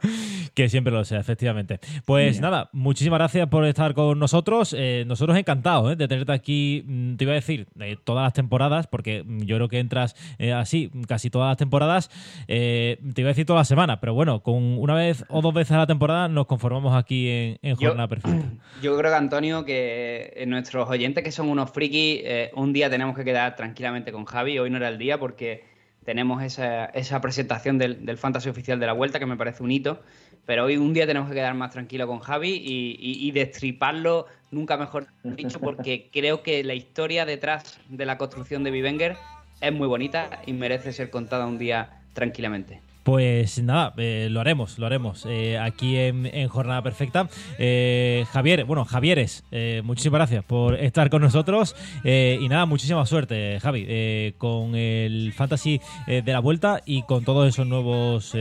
Que 0.60 0.68
siempre 0.68 0.92
lo 0.92 1.06
sea, 1.06 1.20
efectivamente. 1.20 1.80
Pues 2.04 2.38
nada, 2.38 2.68
muchísimas 2.72 3.18
gracias 3.18 3.48
por 3.48 3.64
estar 3.64 3.94
con 3.94 4.18
nosotros. 4.18 4.76
Eh, 4.76 5.04
nosotros 5.06 5.38
encantados 5.38 5.90
¿eh? 5.90 5.96
de 5.96 6.06
tenerte 6.06 6.32
aquí, 6.32 6.84
mm, 6.86 7.16
te 7.16 7.24
iba 7.24 7.32
a 7.32 7.36
decir, 7.36 7.66
todas 8.04 8.24
las 8.24 8.34
temporadas, 8.34 8.86
porque 8.86 9.22
mm, 9.24 9.44
yo 9.44 9.56
creo 9.56 9.68
que 9.68 9.78
entras 9.78 10.14
eh, 10.38 10.52
así 10.52 10.90
casi 11.08 11.30
todas 11.30 11.48
las 11.48 11.56
temporadas. 11.56 12.10
te 12.46 12.98
iba 13.16 13.28
a 13.28 13.32
decir 13.32 13.46
toda 13.46 13.60
la 13.60 13.64
semana, 13.64 14.00
pero 14.00 14.12
bueno, 14.12 14.42
con 14.42 14.78
una 14.78 14.94
vez 14.94 15.24
o 15.30 15.40
dos 15.40 15.54
veces 15.54 15.72
a 15.72 15.78
la 15.78 15.86
temporada 15.86 16.28
nos 16.28 16.44
conformamos 16.44 16.94
aquí 16.94 17.26
en, 17.28 17.58
en 17.62 17.76
Jornada 17.76 18.08
Perfecta. 18.08 18.44
Yo 18.82 18.98
creo 18.98 19.10
que, 19.10 19.16
Antonio, 19.16 19.64
que 19.64 20.44
nuestros 20.46 20.90
oyentes 20.90 21.24
que 21.24 21.32
son 21.32 21.48
unos 21.48 21.70
frikis 21.70 22.20
eh, 22.22 22.50
un 22.54 22.74
día 22.74 22.90
tenemos 22.90 23.16
que 23.16 23.24
quedar 23.24 23.56
tranquilamente 23.56 24.12
con 24.12 24.26
Javi. 24.26 24.58
Hoy 24.58 24.68
no 24.68 24.76
era 24.76 24.88
el 24.88 24.98
día 24.98 25.18
porque 25.18 25.64
tenemos 26.04 26.42
esa, 26.42 27.20
presentación 27.20 27.78
del, 27.78 28.18
fantasy 28.18 28.48
oficial 28.48 28.80
de 28.80 28.86
la 28.86 28.92
vuelta 28.92 29.18
que 29.18 29.26
me 29.26 29.36
parece 29.36 29.62
un 29.62 29.70
hito. 29.70 30.00
Pero 30.46 30.64
hoy 30.64 30.76
un 30.76 30.94
día 30.94 31.06
tenemos 31.06 31.28
que 31.28 31.34
quedar 31.34 31.54
más 31.54 31.72
tranquilo 31.72 32.06
con 32.06 32.20
Javi 32.20 32.60
y, 32.64 33.30
destriparlo, 33.32 34.26
nunca 34.50 34.76
mejor 34.76 35.06
dicho, 35.22 35.60
porque 35.60 36.08
creo 36.12 36.42
que 36.42 36.64
la 36.64 36.74
historia 36.74 37.26
detrás 37.26 37.78
de 37.88 38.06
la 38.06 38.18
construcción 38.18 38.64
de 38.64 38.70
Vivenger 38.70 39.16
es 39.60 39.72
muy 39.72 39.86
bonita 39.86 40.40
y 40.46 40.52
merece 40.52 40.92
ser 40.92 41.10
contada 41.10 41.46
un 41.46 41.58
día 41.58 42.02
tranquilamente. 42.14 42.80
Pues 43.02 43.62
nada, 43.62 43.94
eh, 43.96 44.28
lo 44.30 44.40
haremos, 44.40 44.78
lo 44.78 44.86
haremos 44.86 45.24
eh, 45.26 45.58
aquí 45.58 45.96
en, 45.96 46.48
Jornada 46.48 46.82
Perfecta. 46.82 47.28
Eh, 47.58 48.24
Javier, 48.30 48.64
bueno, 48.64 48.84
Javieres, 48.84 49.44
muchísimas 49.82 50.18
gracias 50.18 50.44
por 50.44 50.74
estar 50.74 51.08
con 51.10 51.22
nosotros 51.22 51.74
y 52.04 52.46
nada, 52.48 52.66
muchísima 52.66 53.04
suerte, 53.06 53.58
Javi, 53.60 54.34
con 54.38 54.74
el 54.74 55.32
Fantasy 55.32 55.80
de 56.06 56.32
la 56.32 56.40
Vuelta 56.40 56.80
y 56.84 57.02
con 57.02 57.24
todos 57.24 57.48
esos 57.48 57.66
nuevos, 57.66 58.34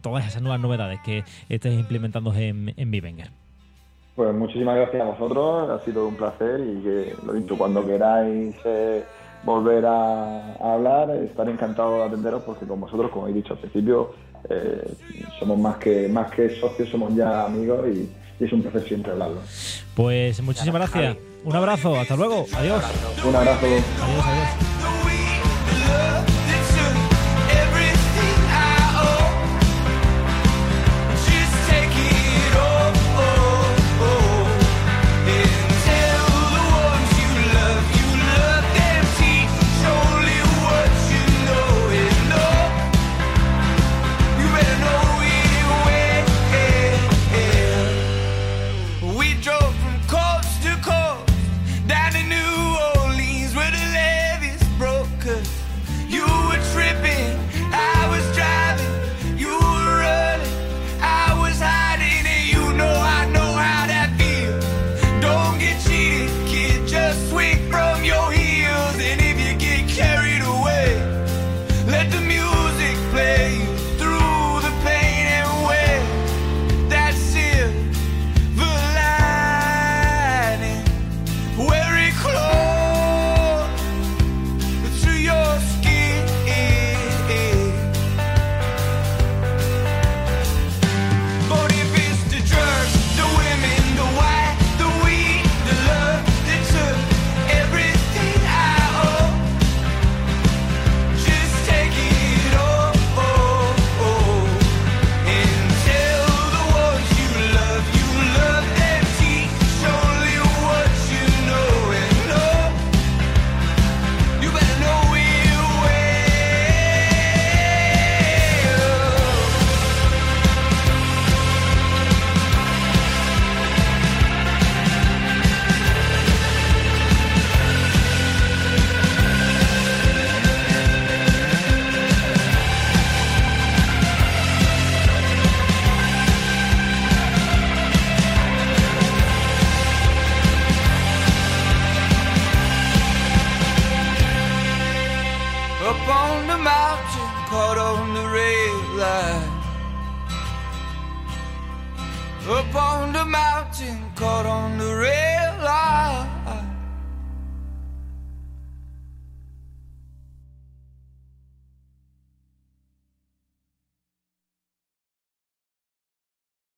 todas 0.00 0.26
esas 0.26 0.42
nuevas 0.42 0.60
novedades 0.60 1.00
que 1.04 1.24
estés 1.48 1.74
implementando 1.74 2.34
en, 2.34 2.72
en 2.76 2.90
Vivenger. 2.90 3.30
Pues 4.16 4.32
muchísimas 4.32 4.76
gracias 4.76 5.02
a 5.02 5.06
vosotros, 5.06 5.70
ha 5.70 5.84
sido 5.84 6.06
un 6.06 6.14
placer 6.14 6.60
y 6.60 6.82
que 6.82 7.14
lo 7.26 7.32
dicho, 7.32 7.58
cuando 7.58 7.84
queráis 7.84 8.54
volver 9.44 9.84
a, 9.86 10.54
hablar, 10.54 11.10
estar 11.10 11.48
encantado 11.48 11.98
de 11.98 12.04
atenderos 12.04 12.42
porque 12.42 12.66
con 12.66 12.80
vosotros, 12.80 13.10
como 13.10 13.28
he 13.28 13.32
dicho 13.32 13.54
al 13.54 13.58
principio, 13.58 14.12
eh, 14.48 14.94
somos 15.38 15.58
más 15.58 15.76
que, 15.76 16.08
más 16.08 16.30
que 16.30 16.50
socios, 16.60 16.88
somos 16.88 17.14
ya 17.14 17.44
amigos 17.44 17.86
y, 17.88 18.08
es 18.40 18.52
un 18.52 18.62
placer 18.62 18.82
siempre 18.82 19.12
hablarlo. 19.12 19.40
Pues 19.94 20.42
muchísimas 20.42 20.90
gracias. 20.90 21.16
Un 21.44 21.54
abrazo, 21.54 21.94
hasta 21.98 22.16
luego, 22.16 22.46
adiós. 22.52 22.82
Un 23.24 23.36
abrazo. 23.36 23.64
Adiós, 23.64 23.84
adiós. 24.02 24.63